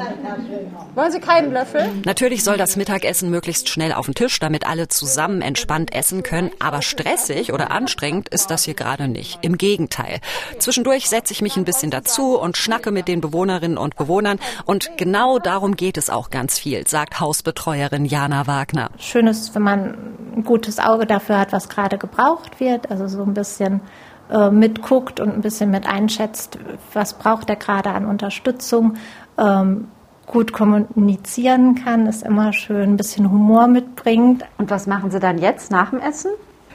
Wollen 0.94 1.12
Sie 1.12 1.20
keinen 1.20 1.52
Löffel? 1.52 1.90
Natürlich 2.06 2.44
soll 2.44 2.58
das 2.58 2.76
Mittagessen 2.76 3.30
möglichst 3.30 3.70
schnell 3.70 3.94
auf 3.94 4.06
den 4.06 4.16
Tisch, 4.16 4.40
damit 4.40 4.68
alle 4.68 4.88
zusammen 4.88 5.42
entspannt 5.42 5.94
essen 5.94 6.24
können. 6.24 6.52
Aber 6.60 6.82
stressig 6.82 7.54
oder 7.54 7.72
anstrengend 7.72 8.30
ist 8.30 8.52
das 8.52 8.64
hier 8.64 8.76
gerade 8.76 9.08
nicht. 9.08 9.40
Im 9.42 9.58
Gegenteil. 9.58 10.20
Zwischendurch 10.60 11.10
setze 11.10 11.34
ich 11.34 11.42
mich 11.42 11.58
ein 11.58 11.66
bisschen 11.66 11.92
dazu 11.92 12.40
und 12.40 12.58
schnacke 12.58 12.92
mit 12.92 13.08
den 13.08 13.22
Bewohnerinnen 13.22 13.78
und 13.78 13.96
Bewohnern. 13.96 14.40
Und 14.66 14.92
genau 14.98 15.40
darum 15.40 15.76
geht 15.76 15.98
es 15.98 16.10
auch 16.10 16.30
ganz 16.30 16.58
viel, 16.58 16.88
sagt 16.88 17.20
Hausbetreuerin 17.20 18.06
Jana 18.06 18.48
Wagner. 18.48 18.90
Schön 18.98 19.28
ist, 19.28 19.54
wenn 19.56 19.64
man 19.65 19.95
ein 20.38 20.43
gutes 20.45 20.80
Auge 20.80 21.06
dafür 21.06 21.39
hat, 21.39 21.51
was 21.51 21.67
gerade 21.67 21.97
gebraucht 21.97 22.60
wird. 22.62 22.89
Also 22.89 23.08
so 23.08 23.23
ein 23.23 23.34
bisschen 23.34 23.82
äh, 24.30 24.49
mitguckt 24.49 25.19
und 25.19 25.34
ein 25.34 25.41
bisschen 25.41 25.69
mit 25.71 25.88
einschätzt, 25.88 26.58
was 26.93 27.13
braucht 27.15 27.49
er 27.49 27.58
gerade 27.58 27.89
an 27.89 28.06
Unterstützung. 28.06 28.95
Ähm, 29.38 29.89
gut 30.25 30.54
kommunizieren 30.54 31.75
kann, 31.75 32.08
ist 32.08 32.23
immer 32.23 32.51
schön, 32.51 32.93
ein 32.93 32.97
bisschen 32.97 33.30
Humor 33.32 33.67
mitbringt. 33.67 34.43
Und 34.58 34.71
was 34.71 34.88
machen 34.88 35.12
Sie 35.12 35.19
dann 35.19 35.38
jetzt 35.38 35.71
nach 35.71 35.91
dem 35.91 35.99
Essen? 35.99 36.32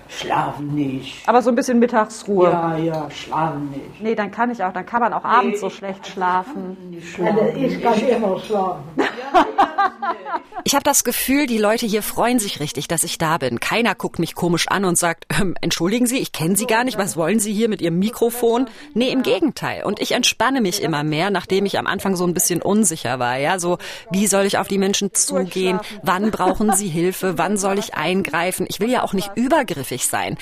Schlafen 0.09 0.75
nicht. 0.75 1.29
Aber 1.29 1.41
so 1.41 1.51
ein 1.51 1.57
bisschen 1.57 1.79
Mittagsruhe. 1.79 2.51
Ja, 2.51 2.77
ja, 2.77 3.11
schlafen 3.11 3.71
nicht. 3.71 4.01
Nee, 4.03 4.15
dann 4.17 4.31
kann 4.33 4.51
ich 4.51 4.63
auch, 4.63 4.73
dann 4.73 4.85
kann 4.85 5.01
man 5.01 5.13
auch 5.13 5.23
nee, 5.23 5.31
abends 5.31 5.61
so 5.61 5.71
schlecht 5.71 6.07
schlafen. 6.07 6.77
schlafen. 7.01 7.39
Also 7.39 7.57
ich 7.57 7.81
kann 7.81 7.99
immer 8.01 8.39
schlafen. 8.41 8.83
Ich 10.65 10.75
habe 10.75 10.83
das 10.83 11.05
Gefühl, 11.05 11.47
die 11.47 11.59
Leute 11.59 11.87
hier 11.87 12.03
freuen 12.03 12.39
sich 12.39 12.61
richtig, 12.61 12.87
dass 12.87 13.03
ich 13.03 13.19
da 13.19 13.39
bin. 13.39 13.61
Keiner 13.61 13.95
guckt 13.95 14.19
mich 14.19 14.35
komisch 14.35 14.69
an 14.69 14.85
und 14.85 14.99
sagt, 14.99 15.27
ähm, 15.41 15.55
entschuldigen 15.61 16.07
Sie, 16.07 16.19
ich 16.19 16.33
kenne 16.33 16.57
Sie 16.57 16.67
gar 16.67 16.85
nicht, 16.85 16.99
was 16.99 17.17
wollen 17.17 17.41
Sie 17.41 17.53
hier 17.53 17.69
mit 17.69 17.81
Ihrem 17.81 17.99
Mikrofon? 17.99 18.69
Nee, 18.93 19.11
im 19.11 19.23
Gegenteil. 19.23 19.85
Und 19.85 20.01
ich 20.01 20.13
entspanne 20.13 20.61
mich 20.61 20.83
immer 20.83 21.03
mehr, 21.03 21.31
nachdem 21.31 21.65
ich 21.67 21.79
am 21.79 21.87
Anfang 21.87 22.17
so 22.17 22.27
ein 22.27 22.35
bisschen 22.35 22.61
unsicher 22.61 23.19
war. 23.19 23.39
Ja, 23.39 23.59
so, 23.59 23.79
wie 24.11 24.27
soll 24.27 24.45
ich 24.45 24.59
auf 24.59 24.69
die 24.69 24.79
Menschen 24.79 25.15
zugehen? 25.15 25.81
Wann 26.03 26.31
brauchen 26.31 26.75
sie 26.75 26.89
Hilfe? 26.89 27.39
Wann 27.39 27.57
soll 27.57 27.79
ich 27.79 27.95
eingreifen? 27.95 28.67
Ich 28.69 28.81
will 28.81 28.91
ja 28.91 29.03
auch 29.03 29.15
nicht 29.15 29.31
übergriffig 29.37 30.07
sein. 30.07 30.37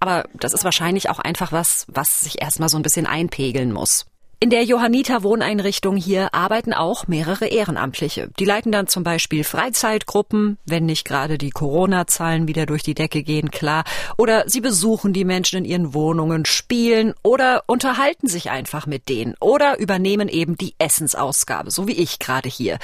Aber 0.00 0.24
das 0.34 0.52
ist 0.52 0.64
wahrscheinlich 0.64 1.10
auch 1.10 1.18
einfach 1.18 1.52
was, 1.52 1.86
was 1.88 2.20
sich 2.20 2.42
erstmal 2.42 2.68
so 2.68 2.78
ein 2.78 2.82
bisschen 2.82 3.06
einpegeln 3.06 3.72
muss. 3.72 4.06
In 4.42 4.48
der 4.48 4.64
Johanniter 4.64 5.22
Wohneinrichtung 5.22 5.96
hier 5.96 6.32
arbeiten 6.32 6.72
auch 6.72 7.06
mehrere 7.06 7.48
Ehrenamtliche. 7.48 8.30
Die 8.38 8.46
leiten 8.46 8.72
dann 8.72 8.86
zum 8.86 9.04
Beispiel 9.04 9.44
Freizeitgruppen, 9.44 10.56
wenn 10.64 10.86
nicht 10.86 11.04
gerade 11.04 11.36
die 11.36 11.50
Corona-Zahlen 11.50 12.48
wieder 12.48 12.64
durch 12.64 12.82
die 12.82 12.94
Decke 12.94 13.22
gehen, 13.22 13.50
klar. 13.50 13.84
Oder 14.16 14.48
sie 14.48 14.62
besuchen 14.62 15.12
die 15.12 15.26
Menschen 15.26 15.58
in 15.58 15.64
ihren 15.66 15.92
Wohnungen, 15.92 16.46
spielen 16.46 17.12
oder 17.22 17.64
unterhalten 17.66 18.28
sich 18.28 18.48
einfach 18.48 18.86
mit 18.86 19.10
denen 19.10 19.34
oder 19.40 19.78
übernehmen 19.78 20.30
eben 20.30 20.56
die 20.56 20.72
Essensausgabe, 20.78 21.70
so 21.70 21.86
wie 21.86 22.00
ich 22.00 22.18
gerade 22.18 22.48
hier. 22.48 22.78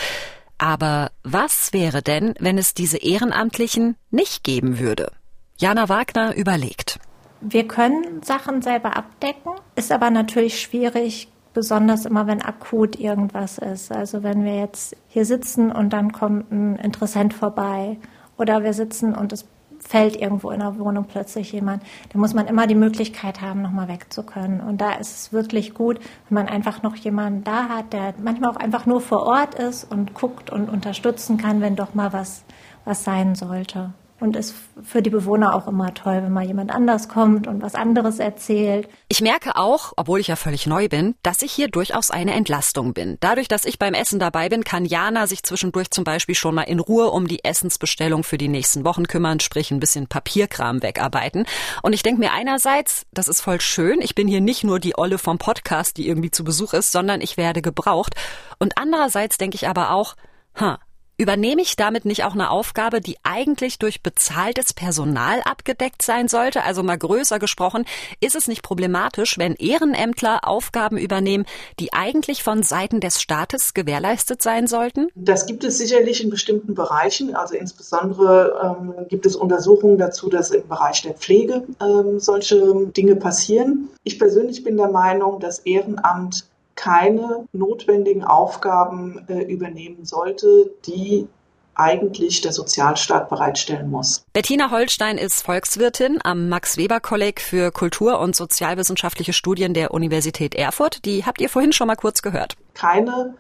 Aber 0.59 1.11
was 1.23 1.73
wäre 1.73 2.03
denn, 2.03 2.35
wenn 2.38 2.59
es 2.59 2.75
diese 2.75 2.99
Ehrenamtlichen 2.99 3.97
nicht 4.11 4.45
geben 4.45 4.79
würde? 4.79 5.11
Jana 5.57 5.88
Wagner 5.88 6.37
überlegt. 6.37 6.99
Wir 7.40 7.66
können 7.66 8.23
Sachen 8.23 8.61
selber 8.61 8.95
abdecken, 8.95 9.53
ist 9.75 9.90
aber 9.90 10.11
natürlich 10.11 10.61
schwierig, 10.61 11.29
besonders 11.57 12.05
immer, 12.05 12.27
wenn 12.27 12.42
akut 12.42 13.01
irgendwas 13.01 13.57
ist. 13.57 13.90
Also 13.90 14.23
wenn 14.23 14.45
wir 14.45 14.57
jetzt 14.57 14.95
hier 15.09 15.25
sitzen 15.25 15.73
und 15.73 15.95
dann 15.95 16.12
kommt 16.12 16.53
ein 16.53 16.77
Interessent 16.77 17.33
vorbei 17.33 17.97
oder 18.37 18.62
wir 18.62 18.75
sitzen 18.75 19.14
und 19.14 19.33
es 19.33 19.47
fällt 19.79 20.16
irgendwo 20.16 20.51
in 20.51 20.61
der 20.61 20.79
Wohnung 20.79 21.07
plötzlich 21.07 21.53
jemand, 21.53 21.83
dann 22.11 22.21
muss 22.21 22.35
man 22.35 22.47
immer 22.47 22.66
die 22.66 22.75
Möglichkeit 22.75 23.40
haben, 23.40 23.62
nochmal 23.62 23.88
weg 23.88 24.12
zu 24.12 24.23
können. 24.23 24.61
Und 24.61 24.83
da 24.83 24.92
ist 24.92 25.16
es 25.16 25.33
wirklich 25.33 25.73
gut, 25.73 25.99
wenn 26.29 26.35
man 26.35 26.47
einfach 26.47 26.83
noch 26.83 26.95
jemanden 26.97 27.42
da 27.42 27.71
hat, 27.71 27.95
der 27.95 28.12
manchmal 28.23 28.51
auch 28.51 28.57
einfach 28.57 28.85
nur 28.85 29.01
vor 29.01 29.23
Ort 29.23 29.55
ist 29.55 29.90
und 29.90 30.12
guckt 30.12 30.51
und 30.51 30.69
unterstützen 30.69 31.38
kann, 31.38 31.62
wenn 31.62 31.75
doch 31.75 31.95
mal 31.95 32.12
was, 32.12 32.45
was 32.85 33.03
sein 33.03 33.35
sollte 33.35 33.95
und 34.18 34.35
ist 34.35 34.55
für 34.83 35.02
die 35.02 35.11
Bewohner 35.11 35.55
auch 35.55 35.68
immer 35.68 35.92
toll, 35.92 36.22
wenn 36.22 36.33
mal 36.33 36.46
jemand 36.46 36.70
anders 36.70 37.09
kommt 37.09 37.46
und 37.46 37.62
was 37.62 37.74
anderes 37.74 38.18
erzählt. 38.18 38.88
Ich 39.09 39.20
merke 39.20 39.57
auch, 39.57 39.92
obwohl 39.96 40.20
ich 40.20 40.29
ja 40.29 40.37
völlig 40.37 40.66
neu 40.66 40.88
bin, 40.88 41.14
dass 41.22 41.42
ich 41.42 41.52
hier 41.52 41.68
durchaus 41.68 42.11
eine 42.11 42.33
Entlastung 42.33 42.94
bin. 42.94 43.18
Dadurch, 43.20 43.48
dass 43.48 43.66
ich 43.66 43.79
beim 43.79 43.92
Essen 43.92 44.18
dabei 44.18 44.48
bin, 44.48 44.64
kann 44.64 44.87
Jana 44.87 45.26
sich 45.26 45.42
zwischendurch 45.42 45.90
zum 45.90 46.05
Beispiel 46.05 46.35
schon 46.35 46.55
mal 46.55 46.62
in 46.62 46.81
Ruhe 46.81 47.11
um 47.11 47.29
die 47.29 47.44
Essensbestellung 47.44 48.24
für 48.24 48.38
die 48.38 48.48
nächsten 48.48 48.85
Wochen 48.85 49.07
kümmern, 49.07 49.40
sprich 49.40 49.70
ein 49.70 49.81
bisschen 49.81 50.07
Papierkram 50.07 50.83
wegarbeiten. 50.83 51.44
Und 51.83 51.92
ich 51.92 52.02
denke 52.02 52.20
mir 52.20 52.33
einerseits, 52.33 53.05
das 53.12 53.29
ist 53.29 53.42
voll 53.42 53.61
schön, 53.61 54.00
ich 54.00 54.14
bin 54.14 54.29
hier 54.29 54.40
nicht 54.40 54.64
nur 54.64 54.81
die 54.81 54.96
Olle 54.96 55.18
vom 55.18 55.38
Podcast, 55.38 55.98
die 55.98 56.09
irgendwie 56.09 56.31
zu 56.31 56.42
Besuch 56.42 56.72
ist, 56.72 56.90
sondern 56.90 57.20
ich 57.20 57.37
werde 57.37 57.61
gebraucht. 57.61 58.14
Und 58.59 58.79
andererseits 58.79 59.37
denke 59.37 59.57
ich 59.57 59.68
aber 59.68 59.90
auch, 59.90 60.16
ha, 60.59 60.79
Übernehme 61.18 61.62
ich 61.62 61.76
damit 61.76 62.05
nicht 62.05 62.24
auch 62.24 62.35
eine 62.35 62.50
Aufgabe, 62.50 63.00
die 63.00 63.16
eigentlich 63.22 63.79
durch 63.79 64.02
bezahltes 64.02 64.74
Personal 64.74 65.40
abgedeckt 65.44 66.02
sein 66.02 66.29
sollte? 66.29 66.62
Also 66.62 66.83
mal 66.83 66.98
größer 66.98 67.38
gesprochen, 67.38 67.87
ist 68.20 68.37
es 68.37 68.48
nicht 68.48 68.62
problematisch, 68.62 69.38
wenn 69.38 69.55
Ehrenämtler 69.55 70.46
Aufgaben 70.46 70.98
übernehmen, 70.98 71.46
die 71.81 71.94
eigentlich 71.94 72.42
von 72.42 72.62
Seiten 72.62 73.00
des 73.00 73.22
Staates 73.22 73.72
gewährleistet 73.72 74.42
sein 74.42 74.66
sollten? 74.66 75.09
Das 75.14 75.46
gibt 75.46 75.64
es 75.64 75.79
sicherlich 75.79 76.22
in 76.22 76.29
bestimmten 76.29 76.74
Bereichen. 76.74 77.35
Also 77.35 77.55
insbesondere 77.55 78.76
ähm, 78.79 79.09
gibt 79.09 79.24
es 79.24 79.37
Untersuchungen 79.37 79.96
dazu, 79.96 80.29
dass 80.29 80.50
im 80.50 80.68
Bereich 80.68 81.00
der 81.00 81.14
Pflege 81.14 81.64
ähm, 81.81 82.20
solche 82.20 82.88
Dinge 82.94 83.16
passieren. 83.16 83.88
Ich 84.05 84.18
persönlich 84.18 84.64
bin 84.64 84.76
der 84.76 84.90
Meinung, 84.90 85.40
dass 85.40 85.61
Ehrenamt 85.61 86.44
keine 86.77 87.49
notwendigen 87.53 88.23
Aufgaben 88.23 89.27
äh, 89.29 89.43
übernehmen 89.43 90.05
sollte, 90.05 90.71
die 90.87 91.27
eigentlich 91.75 92.41
der 92.41 92.53
Sozialstaat 92.53 93.29
bereitstellen 93.29 93.91
muss. 93.91 94.25
Bettina 94.33 94.71
Holstein 94.71 95.19
ist 95.19 95.43
Volkswirtin 95.43 96.19
am 96.25 96.49
Max-Weber-Kolleg 96.49 97.41
für 97.41 97.71
Kultur- 97.71 98.19
und 98.19 98.35
sozialwissenschaftliche 98.35 99.33
Studien 99.33 99.75
der 99.75 99.93
Universität 99.93 100.55
Erfurt. 100.55 101.05
Die 101.05 101.27
habt 101.27 101.41
ihr 101.41 101.51
vorhin 101.51 101.73
schon 101.73 101.89
mal 101.89 101.97
kurz 101.97 102.23
gehört. 102.23 102.57
Keine 102.75 103.35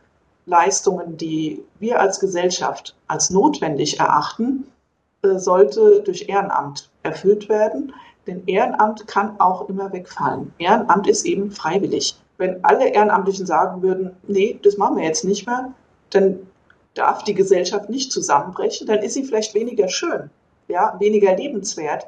Leistungen, 0.44 1.16
die 1.16 1.62
wir 1.78 2.00
als 2.00 2.20
Gesellschaft 2.20 2.94
als 3.06 3.30
notwendig 3.30 4.00
erachten, 4.00 4.66
äh, 5.22 5.38
sollte 5.38 6.02
durch 6.04 6.28
Ehrenamt 6.28 6.90
erfüllt 7.02 7.48
werden. 7.48 7.94
Denn 8.26 8.46
Ehrenamt 8.46 9.06
kann 9.06 9.40
auch 9.40 9.68
immer 9.68 9.92
wegfallen. 9.92 10.52
Ehrenamt 10.58 11.06
ist 11.06 11.24
eben 11.24 11.52
freiwillig 11.52 12.16
wenn 12.38 12.64
alle 12.64 12.88
Ehrenamtlichen 12.88 13.46
sagen 13.46 13.82
würden, 13.82 14.16
nee, 14.26 14.58
das 14.62 14.76
machen 14.76 14.96
wir 14.96 15.04
jetzt 15.04 15.24
nicht 15.24 15.46
mehr, 15.46 15.72
dann 16.10 16.38
darf 16.94 17.24
die 17.24 17.34
Gesellschaft 17.34 17.90
nicht 17.90 18.12
zusammenbrechen, 18.12 18.86
dann 18.86 19.00
ist 19.00 19.14
sie 19.14 19.24
vielleicht 19.24 19.54
weniger 19.54 19.88
schön, 19.88 20.30
ja, 20.68 20.96
weniger 20.98 21.36
lebenswert, 21.36 22.06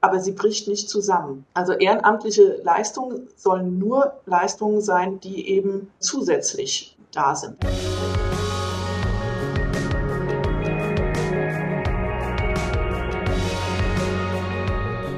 aber 0.00 0.20
sie 0.20 0.32
bricht 0.32 0.68
nicht 0.68 0.88
zusammen. 0.88 1.44
Also 1.54 1.72
ehrenamtliche 1.72 2.60
Leistungen 2.62 3.28
sollen 3.36 3.78
nur 3.78 4.14
Leistungen 4.26 4.80
sein, 4.80 5.20
die 5.20 5.48
eben 5.48 5.90
zusätzlich 5.98 6.96
da 7.12 7.34
sind. 7.34 7.56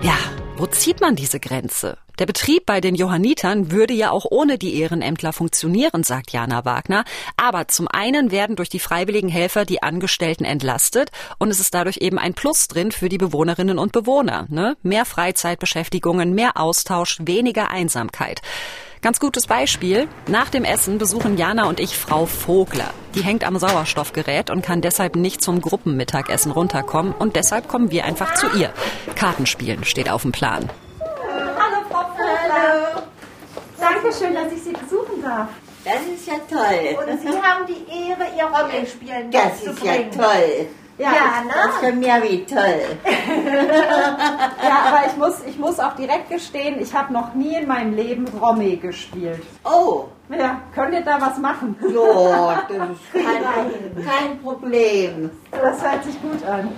Ja, 0.03 0.17
wo 0.57 0.67
zieht 0.67 1.01
man 1.01 1.15
diese 1.15 1.41
Grenze? 1.41 1.99
Der 2.21 2.27
Betrieb 2.27 2.67
bei 2.67 2.83
den 2.83 2.97
Johannitern 2.97 3.71
würde 3.71 3.95
ja 3.95 4.11
auch 4.11 4.27
ohne 4.29 4.59
die 4.59 4.79
Ehrenämtler 4.79 5.33
funktionieren, 5.33 6.05
sagt 6.05 6.33
Jana 6.33 6.67
Wagner. 6.67 7.05
Aber 7.39 7.67
zum 7.69 7.89
einen 7.89 8.31
werden 8.31 8.57
durch 8.57 8.69
die 8.69 8.79
freiwilligen 8.79 9.31
Helfer 9.31 9.65
die 9.65 9.83
Angestellten 9.83 10.45
entlastet 10.45 11.11
und 11.39 11.49
es 11.49 11.61
ist 11.61 11.73
dadurch 11.73 11.97
eben 11.97 12.19
ein 12.19 12.35
Plus 12.35 12.69
drin 12.69 12.93
für 12.93 13.09
die 13.09 13.17
Bewohnerinnen 13.17 13.79
und 13.79 13.93
Bewohner. 13.93 14.45
Ne? 14.51 14.77
Mehr 14.83 15.07
Freizeitbeschäftigungen, 15.07 16.35
mehr 16.35 16.59
Austausch, 16.59 17.17
weniger 17.23 17.71
Einsamkeit. 17.71 18.43
Ganz 19.01 19.19
gutes 19.19 19.47
Beispiel. 19.47 20.07
Nach 20.29 20.51
dem 20.51 20.65
Essen 20.65 20.99
besuchen 20.99 21.39
Jana 21.39 21.71
und 21.71 21.81
ich 21.81 21.97
Frau 21.97 22.27
Vogler. 22.27 22.93
Die 23.15 23.25
hängt 23.25 23.45
am 23.45 23.59
Sauerstoffgerät 23.59 24.51
und 24.51 24.61
kann 24.61 24.83
deshalb 24.83 25.17
nicht 25.17 25.41
zum 25.41 25.63
Gruppenmittagessen 25.63 26.53
runterkommen 26.53 27.15
und 27.15 27.35
deshalb 27.35 27.67
kommen 27.67 27.91
wir 27.91 28.05
einfach 28.05 28.35
zu 28.35 28.47
ihr. 28.59 28.75
Kartenspielen 29.15 29.85
steht 29.85 30.11
auf 30.11 30.21
dem 30.21 30.33
Plan. 30.33 30.69
Dankeschön, 34.03 34.35
dass 34.35 34.53
ich 34.53 34.63
Sie 34.63 34.73
besuchen 34.73 35.23
darf. 35.23 35.49
Das 35.85 36.07
ist 36.07 36.27
ja 36.27 36.35
toll. 36.49 37.07
Und 37.07 37.21
Sie 37.21 37.29
haben 37.43 37.67
die 37.67 38.09
Ehre, 38.09 38.27
Ihr 38.37 38.45
Rommel 38.45 38.87
spielen 38.87 39.31
Das 39.31 39.63
ist 39.63 39.83
ja 39.85 39.95
toll. 40.15 40.69
Ja, 40.97 41.13
ja 41.13 41.45
ne? 41.45 41.53
Das 41.55 41.67
ist 41.67 41.79
für 41.81 41.93
mich 41.93 42.09
wie 42.09 42.45
toll. 42.45 42.99
ja, 44.63 44.85
aber 44.87 45.07
ich 45.07 45.17
muss, 45.17 45.43
ich 45.47 45.59
muss 45.59 45.81
auch 45.81 45.95
direkt 45.97 46.31
gestehen, 46.31 46.81
ich 46.81 46.95
habe 46.95 47.13
noch 47.13 47.35
nie 47.35 47.57
in 47.57 47.67
meinem 47.67 47.95
Leben 47.95 48.27
Romme 48.41 48.77
gespielt. 48.77 49.43
Oh. 49.65 50.09
Ja, 50.29 50.61
könnt 50.75 50.95
ihr 50.95 51.01
da 51.01 51.21
was 51.21 51.39
machen? 51.39 51.77
Ja, 51.83 52.63
das 52.69 52.91
ist 52.91 53.13
kein, 53.13 54.05
kein 54.05 54.39
Problem. 54.43 55.31
Das 55.51 55.83
hört 55.83 56.05
sich 56.05 56.21
gut 56.23 56.45
an. 56.45 56.71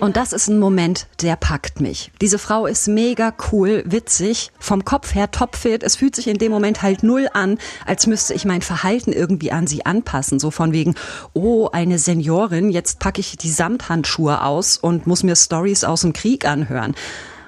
Und 0.00 0.16
das 0.16 0.32
ist 0.32 0.48
ein 0.48 0.58
Moment, 0.58 1.06
der 1.22 1.36
packt 1.36 1.80
mich. 1.80 2.10
Diese 2.20 2.38
Frau 2.38 2.66
ist 2.66 2.88
mega 2.88 3.32
cool, 3.50 3.82
witzig, 3.86 4.50
vom 4.58 4.84
Kopf 4.84 5.14
her 5.14 5.30
topfit. 5.30 5.82
Es 5.82 5.96
fühlt 5.96 6.16
sich 6.16 6.28
in 6.28 6.38
dem 6.38 6.52
Moment 6.52 6.82
halt 6.82 7.02
null 7.02 7.28
an, 7.32 7.58
als 7.86 8.06
müsste 8.06 8.34
ich 8.34 8.44
mein 8.44 8.62
Verhalten 8.62 9.12
irgendwie 9.12 9.52
an 9.52 9.66
sie 9.66 9.86
anpassen. 9.86 10.38
So 10.38 10.50
von 10.50 10.72
wegen, 10.72 10.94
oh, 11.32 11.68
eine 11.72 11.98
Seniorin, 11.98 12.70
jetzt 12.70 12.98
packe 12.98 13.20
ich 13.20 13.36
die 13.36 13.50
Samthandschuhe 13.50 14.42
aus 14.42 14.76
und 14.76 15.06
muss 15.06 15.22
mir 15.22 15.36
Stories 15.36 15.84
aus 15.84 16.02
dem 16.02 16.12
Krieg 16.12 16.46
anhören. 16.46 16.94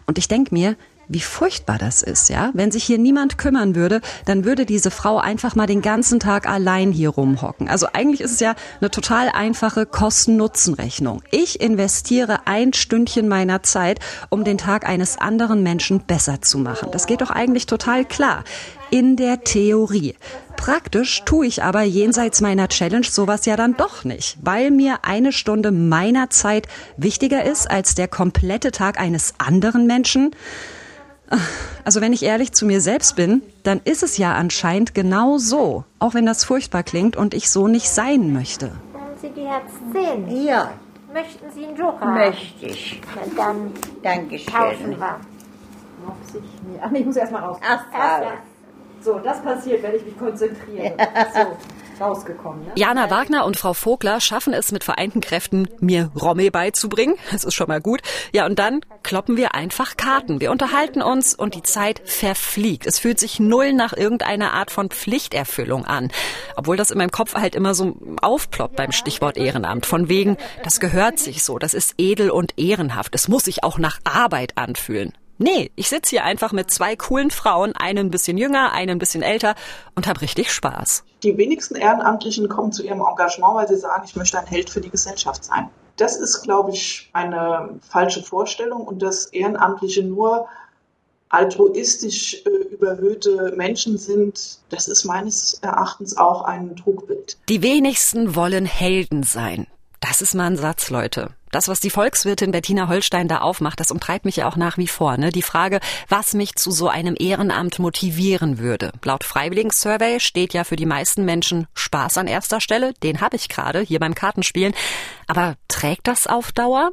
Und 0.07 0.19
ich 0.19 0.29
denk 0.29 0.53
mir, 0.53 0.77
wie 1.09 1.21
furchtbar 1.21 1.79
das 1.79 2.03
ist, 2.03 2.29
ja? 2.29 2.51
Wenn 2.53 2.71
sich 2.71 2.85
hier 2.85 2.99
niemand 2.99 3.39
kümmern 3.39 3.75
würde, 3.75 4.01
dann 4.27 4.45
würde 4.45 4.67
diese 4.67 4.91
Frau 4.91 5.19
einfach 5.19 5.55
mal 5.55 5.67
den 5.67 5.83
ganzen 5.83 6.21
Tag 6.21 6.49
allein 6.49 6.93
hier 6.93 7.11
rumhocken. 7.11 7.69
Also 7.69 7.89
eigentlich 7.93 8.21
ist 8.21 8.33
es 8.33 8.41
ja 8.41 8.55
eine 8.81 8.91
total 8.91 9.31
einfache 9.31 9.87
Kosten-Nutzen-Rechnung. 9.87 11.23
Ich 11.31 11.61
investiere 11.61 12.47
ein 12.47 12.75
Stündchen 12.75 13.29
meiner 13.29 13.63
Zeit, 13.63 14.01
um 14.29 14.45
den 14.45 14.59
Tag 14.59 14.87
eines 14.87 15.19
anderen 15.19 15.63
Menschen 15.63 16.01
besser 16.01 16.43
zu 16.43 16.59
machen. 16.59 16.91
Das 16.93 17.07
geht 17.07 17.23
doch 17.23 17.31
eigentlich 17.31 17.67
total 17.67 18.05
klar. 18.05 18.45
In 18.91 19.17
der 19.17 19.45
Theorie. 19.45 20.15
Praktisch 20.57 21.23
tue 21.25 21.47
ich 21.47 21.63
aber 21.63 21.83
jenseits 21.83 22.41
meiner 22.41 22.69
Challenge 22.69 23.07
sowas 23.07 23.47
ja 23.47 23.55
dann 23.55 23.77
doch 23.77 24.05
nicht, 24.05 24.39
weil 24.43 24.71
mir 24.71 25.01
eine 25.03 25.33
Stunde 25.33 25.71
meiner 25.71 26.31
Zeit 26.31 26.67
wichtiger 26.97 27.45
ist 27.45 27.71
als 27.71 27.95
der 27.95 28.09
komplette 28.09 28.73
Tag 28.73 28.99
eines 28.99 29.35
anderen 29.39 29.87
Menschen. 29.87 30.33
Also 31.85 32.01
wenn 32.01 32.13
ich 32.13 32.23
ehrlich 32.23 32.53
zu 32.53 32.65
mir 32.67 32.81
selbst 32.81 33.17
bin, 33.17 33.43
dann 33.63 33.81
ist 33.85 34.03
es 34.03 34.19
ja 34.19 34.35
anscheinend 34.35 34.95
genau 34.95 35.39
so, 35.39 35.85
auch 35.99 36.15
wenn 36.15 36.27
das 36.27 36.45
furchtbar 36.45 36.83
klingt 36.83 37.17
und 37.17 37.35
ich 37.35 37.51
so 37.51 37.69
nicht 37.69 37.89
sein 37.91 38.33
möchte. 38.33 38.73
Wollen 38.93 39.17
Sie 39.21 39.31
die 39.31 39.43
jetzt 39.43 39.93
sehen? 39.93 40.45
Ja. 40.45 40.71
Möchten 41.13 41.51
Sie 41.55 41.65
einen 41.67 41.77
Joker? 41.77 42.05
Möchte 42.07 42.67
ich. 42.67 43.01
Na 43.15 43.23
dann 43.37 43.73
Dankeschön. 44.03 44.53
tauschen 44.53 44.99
wir. 44.99 45.21
Ach 46.83 46.91
nee, 46.91 46.99
ich 47.01 47.07
muss 47.07 47.17
erst 47.17 47.33
mal 47.33 47.41
raus. 47.41 47.59
Ach, 47.67 47.85
So, 49.01 49.19
das 49.19 49.41
passiert, 49.43 49.83
wenn 49.83 49.95
ich 49.97 50.05
mich 50.05 50.19
konzentriere. 50.19 50.93
So, 51.35 51.57
rausgekommen. 52.01 52.67
Ne? 52.67 52.73
Jana 52.77 53.11
Wagner 53.11 53.45
und 53.45 53.57
Frau 53.57 53.75
Vogler 53.75 54.21
schaffen 54.21 54.53
es 54.53 54.73
mit 54.73 54.85
vereinten 54.85 55.21
Kräften, 55.21 55.69
mir 55.81 56.11
Romme 56.21 56.51
beizubringen. 56.51 57.15
Das 57.39 57.45
ist 57.45 57.55
schon 57.55 57.69
mal 57.69 57.81
gut. 57.81 58.01
Ja, 58.33 58.47
und 58.47 58.59
dann 58.59 58.81
kloppen 59.05 59.37
wir 59.37 59.55
einfach 59.55 59.97
Karten. 59.97 60.41
Wir 60.41 60.51
unterhalten 60.51 61.03
uns 61.03 61.35
und 61.35 61.55
die 61.55 61.63
Zeit 61.63 62.01
verfliegt. 62.05 62.87
Es 62.87 62.99
fühlt 62.99 63.21
sich 63.21 63.39
null 63.39 63.73
nach 63.73 63.93
irgendeiner 63.93 64.55
Art 64.55 64.71
von 64.71 64.89
Pflichterfüllung 64.89 65.85
an. 65.85 66.11
Obwohl 66.57 66.77
das 66.77 66.91
in 66.91 66.99
meinem 66.99 67.13
Kopf 67.13 67.35
halt 67.35 67.55
immer 67.55 67.75
so 67.75 67.97
aufploppt 68.23 68.77
beim 68.77 68.93
Stichwort 68.93 69.37
Ehrenamt. 69.37 69.87
Von 69.87 70.09
wegen, 70.09 70.37
das 70.65 70.81
gehört 70.81 71.19
sich 71.21 71.45
so, 71.45 71.59
das 71.59 71.75
ist 71.75 71.95
edel 71.99 72.31
und 72.31 72.59
ehrenhaft. 72.59 73.15
Es 73.15 73.29
muss 73.29 73.45
sich 73.45 73.63
auch 73.63 73.79
nach 73.79 74.01
Arbeit 74.05 74.57
anfühlen. 74.57 75.13
Nee, 75.39 75.71
ich 75.77 75.89
sitze 75.89 76.11
hier 76.11 76.25
einfach 76.25 76.53
mit 76.53 76.71
zwei 76.71 76.97
coolen 76.97 77.31
Frauen, 77.31 77.75
eine 77.77 78.01
ein 78.01 78.11
bisschen 78.11 78.37
jünger, 78.39 78.73
eine 78.73 78.93
ein 78.93 78.99
bisschen 78.99 79.23
älter 79.23 79.55
und 79.95 80.09
habe 80.09 80.21
richtig 80.21 80.53
Spaß. 80.53 81.05
Die 81.23 81.37
wenigsten 81.37 81.77
Ehrenamtlichen 81.77 82.49
kommen 82.49 82.73
zu 82.73 82.83
ihrem 82.83 83.01
Engagement, 83.01 83.55
weil 83.55 83.69
sie 83.69 83.77
sagen, 83.77 84.03
ich 84.05 84.17
möchte 84.17 84.39
ein 84.39 84.47
Held 84.47 84.69
für 84.69 84.81
die 84.81 84.91
Gesellschaft 84.91 85.45
sein. 85.45 85.71
Das 85.97 86.17
ist, 86.17 86.43
glaube 86.43 86.73
ich, 86.73 87.09
eine 87.13 87.81
falsche 87.89 88.23
Vorstellung 88.23 88.83
und 88.83 89.01
dass 89.01 89.27
Ehrenamtliche 89.27 90.03
nur 90.03 90.49
altruistisch 91.29 92.43
äh, 92.45 92.75
überhöhte 92.75 93.53
Menschen 93.57 93.99
sind, 93.99 94.59
das 94.71 94.89
ist 94.89 95.05
meines 95.05 95.55
Erachtens 95.63 96.17
auch 96.17 96.43
ein 96.43 96.75
Trugbild. 96.77 97.37
Die 97.49 97.63
wenigsten 97.63 98.35
wollen 98.35 98.65
Helden 98.65 99.23
sein. 99.23 99.67
Das 100.01 100.23
ist 100.23 100.35
mal 100.35 100.47
ein 100.47 100.57
Satz, 100.57 100.91
Leute. 100.91 101.31
Das, 101.51 101.67
was 101.67 101.81
die 101.81 101.91
Volkswirtin 101.91 102.51
Bettina 102.51 102.89
Holstein 102.89 103.27
da 103.27 103.39
aufmacht, 103.39 103.81
das 103.81 103.91
umtreibt 103.91 104.27
mich 104.27 104.37
ja 104.37 104.49
auch 104.49 104.57
nach 104.57 104.77
wie 104.77 104.87
vor. 104.87 105.17
Ne? 105.17 105.31
Die 105.31 105.43
Frage, 105.43 105.81
was 106.09 106.35
mich 106.35 106.57
zu 106.57 106.71
so 106.71 106.89
einem 106.89 107.15
Ehrenamt 107.19 107.79
motivieren 107.79 108.59
würde. 108.59 108.93
Laut 109.03 109.25
Freiwilligen-Survey 109.25 110.21
steht 110.21 110.53
ja 110.53 110.65
für 110.65 110.77
die 110.77 110.87
meisten 110.87 111.25
Menschen 111.25 111.67
Spaß 111.75 112.19
an 112.19 112.27
erster 112.27 112.61
Stelle. 112.61 112.93
Den 113.03 113.21
habe 113.23 113.37
ich 113.37 113.49
gerade 113.49 113.81
hier 113.81 113.99
beim 113.99 114.15
Kartenspielen. 114.15 114.75
Aber 115.27 115.55
trägt 115.69 116.07
das 116.07 116.27
auf 116.27 116.53
Dauer? 116.53 116.91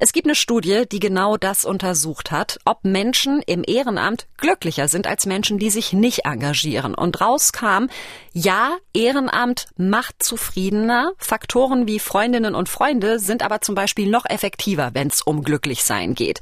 Es 0.00 0.12
gibt 0.12 0.28
eine 0.28 0.36
Studie, 0.36 0.84
die 0.90 1.00
genau 1.00 1.36
das 1.36 1.64
untersucht 1.64 2.30
hat, 2.30 2.60
ob 2.64 2.84
Menschen 2.84 3.42
im 3.42 3.64
Ehrenamt 3.66 4.28
glücklicher 4.36 4.86
sind 4.86 5.08
als 5.08 5.26
Menschen, 5.26 5.58
die 5.58 5.70
sich 5.70 5.92
nicht 5.92 6.24
engagieren. 6.24 6.94
Und 6.94 7.20
rauskam, 7.20 7.86
ja, 8.32 8.76
Ehrenamt 8.94 9.66
macht 9.76 10.22
zufriedener. 10.22 11.12
Faktoren 11.18 11.88
wie 11.88 11.98
Freundinnen 11.98 12.54
und 12.54 12.68
Freunde 12.68 13.18
sind 13.18 13.42
aber 13.42 13.60
zum 13.60 13.74
Beispiel 13.74 14.08
noch 14.08 14.24
effektiver, 14.24 14.90
wenn 14.92 15.08
es 15.08 15.20
um 15.22 15.42
Glücklichsein 15.42 16.14
geht. 16.14 16.38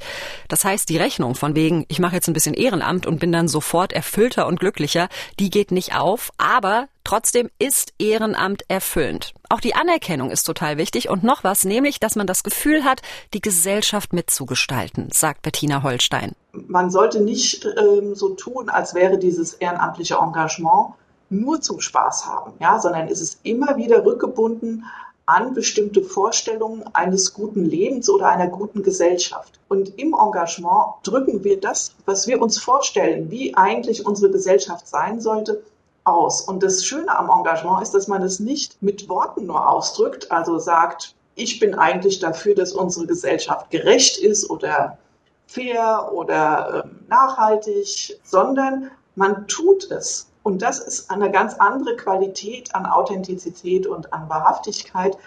Das 0.49 0.63
heißt, 0.63 0.87
die 0.89 0.97
Rechnung 0.97 1.33
von 1.33 1.55
wegen, 1.55 1.85
ich 1.87 1.97
mache 1.97 2.13
jetzt 2.13 2.27
ein 2.27 2.33
bisschen 2.33 2.53
Ehrenamt 2.53 3.07
und 3.07 3.19
bin 3.19 3.31
dann 3.31 3.47
sofort 3.47 3.91
erfüllter 3.91 4.45
und 4.45 4.59
glücklicher, 4.59 5.09
die 5.39 5.49
geht 5.49 5.71
nicht 5.71 5.95
auf. 5.95 6.31
Aber 6.37 6.89
Trotzdem 7.07 7.49
ist 7.57 7.93
Ehrenamt 7.99 8.63
erfüllend. 8.67 9.33
Auch 9.47 9.61
die 9.61 9.75
Anerkennung 9.75 10.29
ist 10.29 10.43
total 10.43 10.77
wichtig 10.77 11.07
und 11.07 11.23
noch 11.23 11.45
was, 11.45 11.63
nämlich, 11.63 12.01
dass 12.01 12.17
man 12.17 12.27
das 12.27 12.43
Gefühl 12.43 12.83
hat, 12.83 13.01
die 13.33 13.39
Gesellschaft 13.39 14.11
mitzugestalten, 14.11 15.07
sagt 15.13 15.41
Bettina 15.41 15.83
Holstein. 15.83 16.33
Man 16.51 16.91
sollte 16.91 17.21
nicht 17.21 17.65
ähm, 17.65 18.13
so 18.13 18.31
tun, 18.31 18.67
als 18.67 18.93
wäre 18.93 19.17
dieses 19.17 19.53
ehrenamtliche 19.53 20.15
Engagement 20.15 20.95
nur 21.29 21.61
zum 21.61 21.79
Spaß 21.79 22.25
haben, 22.25 22.55
ja, 22.59 22.77
sondern 22.77 23.07
es 23.07 23.21
ist 23.21 23.39
immer 23.43 23.77
wieder 23.77 24.03
rückgebunden 24.03 24.83
an 25.25 25.53
bestimmte 25.53 26.03
Vorstellungen 26.03 26.83
eines 26.93 27.33
guten 27.33 27.63
Lebens 27.63 28.09
oder 28.09 28.27
einer 28.27 28.47
guten 28.47 28.83
Gesellschaft. 28.83 29.61
Und 29.69 29.97
im 29.97 30.13
Engagement 30.13 30.95
drücken 31.03 31.45
wir 31.45 31.61
das, 31.61 31.95
was 32.05 32.27
wir 32.27 32.41
uns 32.41 32.57
vorstellen, 32.57 33.31
wie 33.31 33.55
eigentlich 33.55 34.05
unsere 34.05 34.29
Gesellschaft 34.29 34.89
sein 34.89 35.21
sollte, 35.21 35.63
aus. 36.07 36.41
Und 36.41 36.63
das 36.63 36.85
Schöne 36.85 37.17
am 37.17 37.29
Engagement 37.29 37.81
ist, 37.81 37.93
dass 37.93 38.07
man 38.07 38.23
es 38.23 38.39
nicht 38.39 38.81
mit 38.81 39.09
Worten 39.09 39.45
nur 39.45 39.69
ausdrückt, 39.69 40.31
also 40.31 40.57
sagt, 40.57 41.15
ich 41.35 41.59
bin 41.59 41.75
eigentlich 41.75 42.19
dafür, 42.19 42.55
dass 42.55 42.73
unsere 42.73 43.05
Gesellschaft 43.05 43.69
gerecht 43.69 44.17
ist 44.17 44.49
oder 44.49 44.97
fair 45.45 46.09
oder 46.13 46.85
äh, 46.85 47.09
nachhaltig, 47.09 48.19
sondern 48.23 48.91
man 49.15 49.47
tut 49.47 49.91
es. 49.91 50.29
Und 50.43 50.61
das 50.61 50.79
ist 50.79 51.11
eine 51.11 51.29
ganz 51.31 51.55
andere 51.55 51.95
Qualität 51.95 52.73
an 52.73 52.85
Authentizität 52.85 53.85
und 53.85 54.13
an 54.13 54.29
Wahrhaftigkeit, 54.29 55.17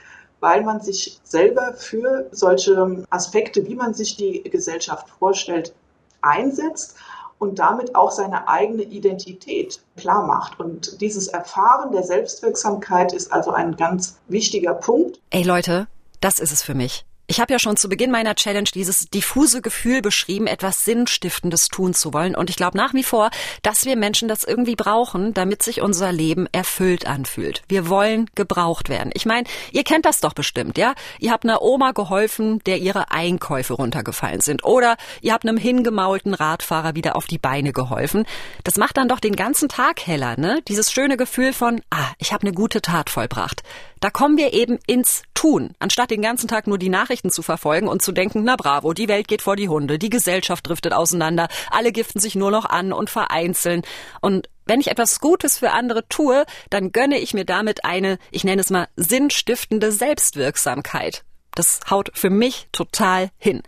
weil 0.40 0.62
man 0.62 0.80
sich 0.80 1.20
selber 1.22 1.74
für 1.74 2.26
solche 2.32 3.04
Aspekte, 3.10 3.66
wie 3.66 3.74
man 3.74 3.92
sich 3.92 4.16
die 4.16 4.42
Gesellschaft 4.42 5.08
vorstellt, 5.18 5.74
einsetzt 6.22 6.96
und 7.40 7.58
damit 7.58 7.96
auch 7.96 8.12
seine 8.12 8.46
eigene 8.48 8.82
Identität 8.82 9.80
klar 9.96 10.24
macht. 10.24 10.60
Und 10.60 11.00
dieses 11.00 11.26
Erfahren 11.26 11.90
der 11.90 12.04
Selbstwirksamkeit 12.04 13.12
ist 13.12 13.32
also 13.32 13.50
ein 13.50 13.76
ganz 13.76 14.18
wichtiger 14.28 14.74
Punkt. 14.74 15.20
Ey 15.30 15.42
Leute, 15.42 15.88
das 16.20 16.38
ist 16.38 16.52
es 16.52 16.62
für 16.62 16.74
mich. 16.74 17.04
Ich 17.30 17.38
habe 17.38 17.52
ja 17.52 17.60
schon 17.60 17.76
zu 17.76 17.88
Beginn 17.88 18.10
meiner 18.10 18.34
Challenge 18.34 18.68
dieses 18.74 19.08
diffuse 19.08 19.62
Gefühl 19.62 20.02
beschrieben, 20.02 20.48
etwas 20.48 20.84
Sinnstiftendes 20.84 21.68
tun 21.68 21.94
zu 21.94 22.12
wollen. 22.12 22.34
Und 22.34 22.50
ich 22.50 22.56
glaube 22.56 22.76
nach 22.76 22.92
wie 22.92 23.04
vor, 23.04 23.30
dass 23.62 23.84
wir 23.84 23.94
Menschen 23.94 24.26
das 24.26 24.42
irgendwie 24.42 24.74
brauchen, 24.74 25.32
damit 25.32 25.62
sich 25.62 25.80
unser 25.80 26.10
Leben 26.10 26.48
erfüllt 26.50 27.06
anfühlt. 27.06 27.62
Wir 27.68 27.88
wollen 27.88 28.28
gebraucht 28.34 28.88
werden. 28.88 29.12
Ich 29.14 29.26
meine, 29.26 29.46
ihr 29.70 29.84
kennt 29.84 30.06
das 30.06 30.18
doch 30.18 30.32
bestimmt, 30.32 30.76
ja? 30.76 30.94
Ihr 31.20 31.30
habt 31.30 31.44
einer 31.44 31.62
Oma 31.62 31.92
geholfen, 31.92 32.58
der 32.66 32.78
ihre 32.78 33.12
Einkäufe 33.12 33.74
runtergefallen 33.74 34.40
sind. 34.40 34.64
Oder 34.64 34.96
ihr 35.22 35.32
habt 35.32 35.46
einem 35.46 35.56
hingemaulten 35.56 36.34
Radfahrer 36.34 36.96
wieder 36.96 37.14
auf 37.14 37.28
die 37.28 37.38
Beine 37.38 37.72
geholfen. 37.72 38.26
Das 38.64 38.74
macht 38.74 38.96
dann 38.96 39.06
doch 39.06 39.20
den 39.20 39.36
ganzen 39.36 39.68
Tag 39.68 40.04
heller, 40.04 40.36
ne? 40.36 40.62
Dieses 40.66 40.90
schöne 40.90 41.16
Gefühl 41.16 41.52
von, 41.52 41.80
ah, 41.90 42.10
ich 42.18 42.32
habe 42.32 42.42
eine 42.42 42.52
gute 42.52 42.82
Tat 42.82 43.08
vollbracht. 43.08 43.62
Da 44.00 44.08
kommen 44.08 44.38
wir 44.38 44.54
eben 44.54 44.78
ins 44.86 45.22
Tun, 45.34 45.74
anstatt 45.78 46.10
den 46.10 46.22
ganzen 46.22 46.48
Tag 46.48 46.66
nur 46.66 46.78
die 46.78 46.88
Nachrichten 46.88 47.19
zu 47.28 47.42
verfolgen 47.42 47.88
und 47.88 48.00
zu 48.00 48.12
denken, 48.12 48.44
na 48.44 48.56
bravo, 48.56 48.94
die 48.94 49.08
Welt 49.08 49.28
geht 49.28 49.42
vor 49.42 49.56
die 49.56 49.68
Hunde, 49.68 49.98
die 49.98 50.08
Gesellschaft 50.08 50.66
driftet 50.66 50.94
auseinander, 50.94 51.48
alle 51.70 51.92
giften 51.92 52.20
sich 52.20 52.36
nur 52.36 52.50
noch 52.50 52.64
an 52.64 52.94
und 52.94 53.10
vereinzeln. 53.10 53.82
Und 54.22 54.48
wenn 54.64 54.80
ich 54.80 54.88
etwas 54.88 55.20
Gutes 55.20 55.58
für 55.58 55.72
andere 55.72 56.08
tue, 56.08 56.44
dann 56.70 56.92
gönne 56.92 57.18
ich 57.18 57.34
mir 57.34 57.44
damit 57.44 57.84
eine, 57.84 58.18
ich 58.30 58.44
nenne 58.44 58.62
es 58.62 58.70
mal, 58.70 58.88
sinnstiftende 58.96 59.92
Selbstwirksamkeit. 59.92 61.24
Das 61.54 61.80
haut 61.90 62.10
für 62.14 62.30
mich 62.30 62.68
total 62.72 63.30
hin. 63.36 63.62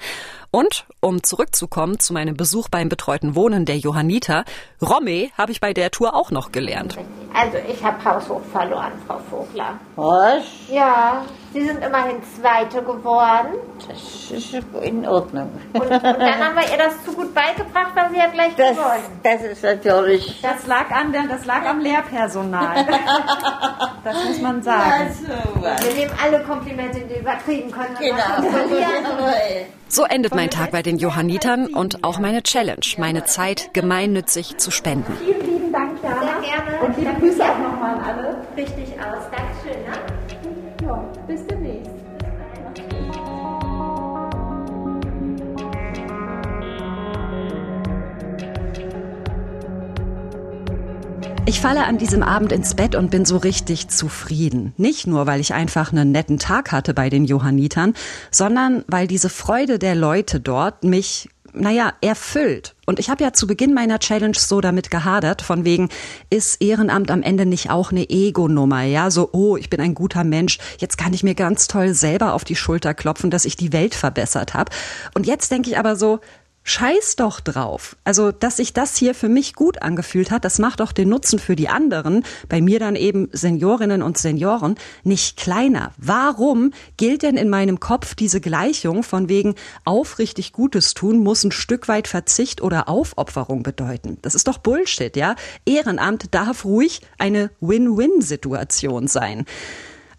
Und 0.55 0.85
um 1.01 1.23
zurückzukommen 1.23 1.99
zu 1.99 2.13
meinem 2.13 2.37
Besuch 2.37 2.69
beim 2.69 2.91
betreuten 2.91 3.35
Wohnen 3.35 3.65
der 3.65 3.79
Johanniter, 3.79 4.45
Romme 4.83 5.31
habe 5.39 5.51
ich 5.51 5.61
bei 5.61 5.73
der 5.73 5.91
Tour 5.91 6.15
auch 6.15 6.31
noch 6.31 6.53
gelernt. 6.53 6.99
Also 7.33 7.57
ich 7.67 7.83
habe 7.83 8.05
haushoch 8.05 8.43
verloren, 8.53 8.93
Frau 9.07 9.19
Vogler. 9.31 9.81
Was? 9.97 10.45
Ja, 10.71 11.25
Sie 11.55 11.67
sind 11.67 11.83
immerhin 11.83 12.17
Zweite 12.23 12.83
geworden. 12.83 13.55
Das 13.89 14.31
ist 14.31 14.55
in 14.83 15.07
Ordnung. 15.07 15.51
Und, 15.73 15.83
und 15.83 15.91
dann 15.91 16.39
haben 16.39 16.55
wir 16.55 16.71
ihr 16.71 16.79
das 16.79 17.03
zu 17.05 17.13
gut 17.13 17.35
beigebracht, 17.35 17.93
weil 17.95 18.11
sie 18.11 18.17
ja 18.17 18.29
gleich 18.29 18.55
das, 18.55 18.71
gewonnen. 18.71 19.21
Das 19.23 19.43
ist 19.43 19.63
natürlich... 19.63 20.41
Das 20.43 20.67
lag, 20.67 20.91
an 20.91 21.13
der, 21.13 21.25
das 21.29 21.47
lag 21.47 21.67
am 21.67 21.81
Lehrpersonal. 21.81 22.87
das 24.05 24.25
muss 24.25 24.41
man 24.41 24.63
sagen. 24.63 25.09
Also, 25.09 25.87
wir 25.87 25.95
nehmen 25.95 26.13
alle 26.23 26.43
Komplimente, 26.43 27.01
die 27.01 27.21
übertrieben 27.21 27.71
können. 27.71 27.97
Genau. 27.99 28.49
So 29.95 30.05
endet 30.05 30.35
mein 30.35 30.49
Tag 30.49 30.71
bei 30.71 30.81
den 30.81 30.97
Johannitern 30.97 31.67
und 31.67 32.03
auch 32.03 32.19
meine 32.19 32.43
Challenge, 32.43 32.81
meine 32.97 33.25
Zeit 33.25 33.75
gemeinnützig 33.75 34.57
zu 34.57 34.71
spenden. 34.71 35.13
Vielen 35.23 35.41
lieben 35.41 35.71
Dank, 35.71 36.03
Jana. 36.03 36.19
Sehr 36.19 36.41
gerne. 36.41 36.87
Und 36.87 36.97
liebe 36.97 37.13
Grüße 37.21 37.45
auch 37.45 37.59
nochmal 37.59 37.97
an 37.97 38.01
alle. 38.01 38.37
Richtig 38.57 38.89
aus. 38.99 39.25
Dankeschön. 39.31 39.83
Ne? 39.85 40.87
Ja, 40.87 41.05
bis 41.27 41.47
demnächst. 41.47 42.02
Ich 51.53 51.61
falle 51.61 51.85
an 51.85 51.99
diesem 51.99 52.23
Abend 52.23 52.51
ins 52.51 52.75
Bett 52.75 52.95
und 52.95 53.11
bin 53.11 53.27
so 53.27 53.37
richtig 53.37 53.89
zufrieden. 53.89 54.73
Nicht 54.79 55.07
nur, 55.07 55.27
weil 55.27 55.39
ich 55.39 55.53
einfach 55.53 55.93
einen 55.93 56.11
netten 56.11 56.39
Tag 56.39 56.73
hatte 56.73 56.95
bei 56.95 57.11
den 57.11 57.27
Johannitern, 57.27 57.93
sondern 58.31 58.85
weil 58.87 59.07
diese 59.07 59.29
Freude 59.29 59.79
der 59.79 59.95
Leute 59.95 60.41
dort 60.41 60.83
mich 60.83 61.29
naja, 61.53 61.93
erfüllt. 62.01 62.75
Und 62.87 62.99
ich 62.99 63.11
habe 63.11 63.23
ja 63.23 63.35
zu 63.35 63.47
Beginn 63.47 63.75
meiner 63.75 63.99
Challenge 63.99 64.35
so 64.35 64.63
damit 64.63 64.91
gehadert, 64.91 65.43
von 65.43 65.67
wegen, 65.67 65.91
ist 66.31 66.63
Ehrenamt 66.63 67.11
am 67.11 67.23
Ende 67.23 67.45
nicht 67.45 67.69
auch 67.69 67.93
eine 67.93 68.09
Ego-Nummer, 68.09 68.85
ja? 68.85 69.11
So, 69.11 69.29
oh, 69.33 69.59
ich 69.59 69.69
bin 69.69 69.79
ein 69.79 69.95
guter 69.95 70.25
Mensch, 70.25 70.59
jetzt 70.79 70.97
kann 70.97 71.13
ich 71.13 71.23
mir 71.23 71.35
ganz 71.35 71.69
toll 71.69 71.93
selber 71.93 72.33
auf 72.33 72.45
die 72.45 72.57
Schulter 72.57 72.95
klopfen, 72.95 73.31
dass 73.31 73.45
ich 73.45 73.57
die 73.57 73.75
Welt 73.75 73.95
verbessert 73.95 74.55
habe. 74.55 74.73
Und 75.13 75.27
jetzt 75.27 75.51
denke 75.53 75.69
ich 75.69 75.79
aber 75.79 75.97
so, 75.97 76.21
Scheiß 76.65 77.17
doch 77.17 77.41
drauf. 77.41 77.97
Also, 78.05 78.31
dass 78.31 78.59
sich 78.59 78.73
das 78.73 78.97
hier 78.97 79.15
für 79.15 79.29
mich 79.29 79.55
gut 79.55 79.83
angefühlt 79.83 80.31
hat, 80.31 80.45
das 80.45 80.59
macht 80.59 80.81
doch 80.81 80.93
den 80.93 81.09
Nutzen 81.09 81.39
für 81.39 81.57
die 81.57 81.69
anderen, 81.69 82.25
bei 82.49 82.61
mir 82.61 82.79
dann 82.79 82.95
eben 82.95 83.29
Seniorinnen 83.33 84.03
und 84.03 84.17
Senioren, 84.17 84.77
nicht 85.03 85.37
kleiner. 85.37 85.93
Warum 85.97 86.73
gilt 86.97 87.23
denn 87.23 87.37
in 87.37 87.51
meinem 87.51 87.81
Kopf 87.81 88.15
diese 88.15 88.41
Gleichung 88.41 89.03
von 89.03 89.29
wegen 89.29 89.57
aufrichtig 89.85 90.53
Gutes 90.53 90.95
tun 90.95 91.19
muss 91.19 91.43
ein 91.43 91.53
Stück 91.53 91.89
weit 91.89 92.07
Verzicht 92.07 92.63
oder 92.63 92.89
Aufopferung 92.89 93.65
bedeuten? 93.65 94.19
Das 94.23 94.37
ist 94.37 94.47
doch 94.47 94.59
Bullshit, 94.59 95.17
ja? 95.17 95.35
Ehrenamt 95.67 96.33
darf 96.33 96.65
ruhig 96.65 97.01
eine 97.19 97.51
Win-Win-Situation 97.61 99.09
sein. 99.09 99.47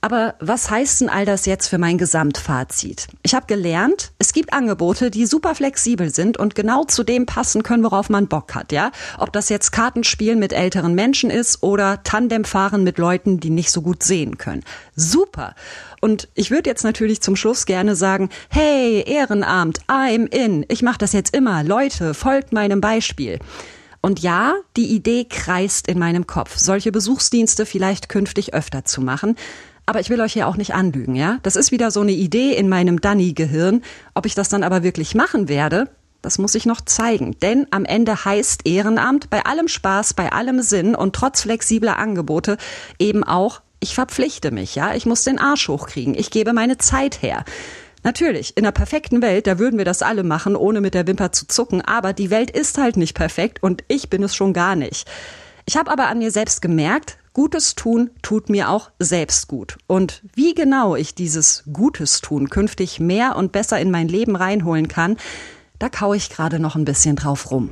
Aber 0.04 0.36
was 0.42 0.70
heißt 0.70 1.00
denn 1.00 1.08
all 1.08 1.26
das 1.26 1.46
jetzt 1.46 1.70
für 1.70 1.78
mein 1.78 1.98
Gesamtfazit? 1.98 3.08
Ich 3.22 3.34
habe 3.34 3.46
gelernt, 3.46 4.12
es 4.20 4.34
gibt 4.34 4.52
Angebote, 4.52 5.10
die 5.10 5.26
super 5.26 5.56
flexibel 5.56 6.13
sind 6.13 6.36
und 6.36 6.56
genau 6.56 6.84
zu 6.84 7.06
dem 7.06 7.26
passen 7.26 7.63
können, 7.63 7.86
worauf 7.86 8.10
man 8.10 8.28
Bock 8.28 8.54
hat, 8.54 8.74
ja? 8.74 8.92
Ob 9.18 9.32
das 9.32 9.48
jetzt 9.48 9.72
Kartenspielen 9.72 10.39
mit 10.39 10.52
älteren 10.52 10.94
Menschen 10.94 11.30
ist 11.30 11.63
oder 11.63 12.04
Tandemfahren 12.04 12.84
mit 12.84 12.98
Leuten, 12.98 13.39
die 13.39 13.50
nicht 13.50 13.72
so 13.72 13.82
gut 13.82 14.04
sehen 14.04 14.38
können. 14.38 14.66
Super. 14.94 15.56
Und 16.02 16.28
ich 16.34 16.52
würde 16.52 16.70
jetzt 16.70 16.84
natürlich 16.84 17.22
zum 17.22 17.38
Schluss 17.38 17.66
gerne 17.66 17.96
sagen, 17.96 18.28
hey, 18.50 19.06
Ehrenamt, 19.08 19.86
I'm 19.88 20.28
in. 20.28 20.66
Ich 20.68 20.82
mache 20.82 20.98
das 20.98 21.13
jetzt 21.13 21.34
immer. 21.34 21.63
Leute, 21.63 22.13
folgt 22.13 22.52
meinem 22.52 22.82
Beispiel. 22.82 23.39
Und 24.02 24.20
ja, 24.20 24.56
die 24.76 24.94
Idee 24.94 25.24
kreist 25.24 25.88
in 25.88 25.98
meinem 25.98 26.28
Kopf, 26.28 26.58
solche 26.58 26.92
Besuchsdienste 26.92 27.66
vielleicht 27.66 28.10
künftig 28.10 28.54
öfter 28.54 28.84
zu 28.84 29.00
machen. 29.00 29.38
Aber 29.86 30.00
ich 30.00 30.10
will 30.10 30.22
euch 30.22 30.36
ja 30.36 30.48
auch 30.48 30.56
nicht 30.56 30.74
anlügen, 30.74 31.15
ja? 31.15 31.39
Das 31.43 31.56
ist 31.56 31.72
wieder 31.72 31.91
so 31.91 32.02
eine 32.02 32.13
Idee 32.13 32.54
in 32.54 32.69
meinem 32.69 33.02
Danny-Gehirn. 33.02 33.82
Ob 34.13 34.26
ich 34.26 34.36
das 34.36 34.50
dann 34.50 34.63
aber 34.63 34.84
wirklich 34.84 35.13
machen 35.13 35.50
werde, 35.50 35.89
das 36.22 36.38
muss 36.38 36.56
ich 36.56 36.65
noch 36.65 36.80
zeigen. 36.80 37.38
Denn 37.41 37.67
am 37.72 37.84
Ende 37.84 38.24
heißt 38.24 38.65
Ehrenamt 38.65 39.30
bei 39.30 39.46
allem 39.46 39.67
Spaß, 39.67 40.13
bei 40.13 40.32
allem 40.32 40.62
Sinn 40.62 40.96
und 40.96 41.15
trotz 41.15 41.41
flexibler 41.41 41.98
Angebote 41.98 42.58
eben 42.98 43.26
auch, 43.26 43.62
ich 43.82 43.93
verpflichte 43.93 44.52
mich, 44.52 44.76
ja? 44.76 44.96
Ich 44.96 45.06
muss 45.06 45.26
den 45.26 45.38
Arsch 45.38 45.67
hochkriegen. 45.67 46.15
Ich 46.15 46.32
gebe 46.32 46.54
meine 46.54 46.78
Zeit 46.78 47.22
her. 47.22 47.43
Natürlich, 48.04 48.56
in 48.56 48.63
einer 48.63 48.72
perfekten 48.72 49.22
Welt, 49.22 49.48
da 49.48 49.60
würden 49.60 49.78
wir 49.78 49.86
das 49.86 50.02
alle 50.02 50.24
machen, 50.24 50.56
ohne 50.56 50.80
mit 50.80 50.93
der 50.93 51.08
Wimper 51.08 51.32
zu 51.34 51.48
zucken, 51.48 51.82
aber 51.82 52.13
die 52.13 52.30
Welt 52.30 52.52
ist 52.52 52.78
halt 52.78 52.98
nicht 52.98 53.15
perfekt 53.15 53.63
und 53.63 53.84
ich 53.88 54.10
bin 54.10 54.24
es 54.24 54.36
schon 54.36 54.54
gar 54.54 54.76
nicht. 54.76 55.10
Ich 55.65 55.78
habe 55.78 55.91
aber 55.91 56.08
an 56.08 56.19
mir 56.19 56.32
selbst 56.32 56.62
gemerkt, 56.62 57.17
Gutes 57.34 57.74
tun 57.74 58.12
tut 58.22 58.50
mir 58.50 58.69
auch 58.69 58.91
selbst 59.00 59.48
gut. 59.48 59.78
Und 59.88 60.22
wie 60.36 60.54
genau 60.54 60.96
ich 60.96 61.15
dieses 61.15 61.63
Gutes 61.74 62.22
tun 62.22 62.50
künftig 62.50 63.00
mehr 63.00 63.36
und 63.36 63.52
besser 63.52 63.80
in 63.80 63.89
mein 63.89 64.08
Leben 64.08 64.36
reinholen 64.36 64.88
kann, 64.88 65.17
da 65.80 65.89
kaue 65.89 66.15
ich 66.15 66.30
gerade 66.30 66.60
noch 66.60 66.76
ein 66.76 66.86
bisschen 66.86 67.15
drauf 67.15 67.50
rum. 67.50 67.72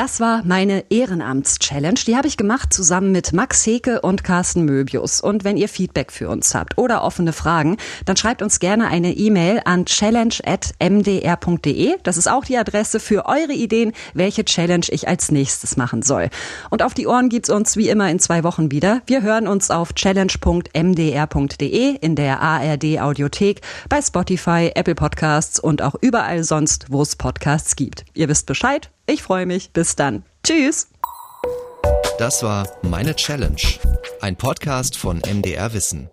Das 0.00 0.18
war 0.18 0.42
meine 0.46 0.84
Ehrenamts-Challenge. 0.88 2.00
Die 2.06 2.16
habe 2.16 2.26
ich 2.26 2.38
gemacht 2.38 2.72
zusammen 2.72 3.12
mit 3.12 3.34
Max 3.34 3.66
Heke 3.66 4.00
und 4.00 4.24
Carsten 4.24 4.64
Möbius. 4.64 5.20
Und 5.20 5.44
wenn 5.44 5.58
ihr 5.58 5.68
Feedback 5.68 6.10
für 6.10 6.30
uns 6.30 6.54
habt 6.54 6.78
oder 6.78 7.04
offene 7.04 7.34
Fragen, 7.34 7.76
dann 8.06 8.16
schreibt 8.16 8.40
uns 8.40 8.60
gerne 8.60 8.88
eine 8.88 9.12
E-Mail 9.12 9.60
an 9.66 9.84
challenge.mdr.de. 9.84 11.96
Das 12.02 12.16
ist 12.16 12.30
auch 12.30 12.46
die 12.46 12.56
Adresse 12.56 12.98
für 12.98 13.26
eure 13.26 13.52
Ideen, 13.52 13.92
welche 14.14 14.46
Challenge 14.46 14.86
ich 14.88 15.06
als 15.06 15.30
nächstes 15.30 15.76
machen 15.76 16.00
soll. 16.00 16.30
Und 16.70 16.82
auf 16.82 16.94
die 16.94 17.06
Ohren 17.06 17.28
gibt's 17.28 17.50
uns 17.50 17.76
wie 17.76 17.90
immer 17.90 18.10
in 18.10 18.20
zwei 18.20 18.42
Wochen 18.42 18.70
wieder. 18.70 19.02
Wir 19.04 19.20
hören 19.20 19.46
uns 19.46 19.70
auf 19.70 19.92
challenge.mdr.de 19.92 21.96
in 22.00 22.16
der 22.16 22.40
ARD 22.40 23.00
Audiothek, 23.00 23.60
bei 23.90 24.00
Spotify, 24.00 24.70
Apple 24.74 24.94
Podcasts 24.94 25.60
und 25.60 25.82
auch 25.82 25.96
überall 26.00 26.42
sonst, 26.42 26.86
wo 26.88 27.02
es 27.02 27.16
Podcasts 27.16 27.76
gibt. 27.76 28.06
Ihr 28.14 28.30
wisst 28.30 28.46
Bescheid. 28.46 28.90
Ich 29.10 29.24
freue 29.24 29.44
mich. 29.44 29.72
Bis 29.72 29.96
dann. 29.96 30.22
Tschüss. 30.44 30.86
Das 32.18 32.44
war 32.44 32.68
Meine 32.82 33.16
Challenge, 33.16 33.60
ein 34.20 34.36
Podcast 34.36 34.96
von 34.96 35.20
MDR 35.28 35.72
Wissen. 35.72 36.08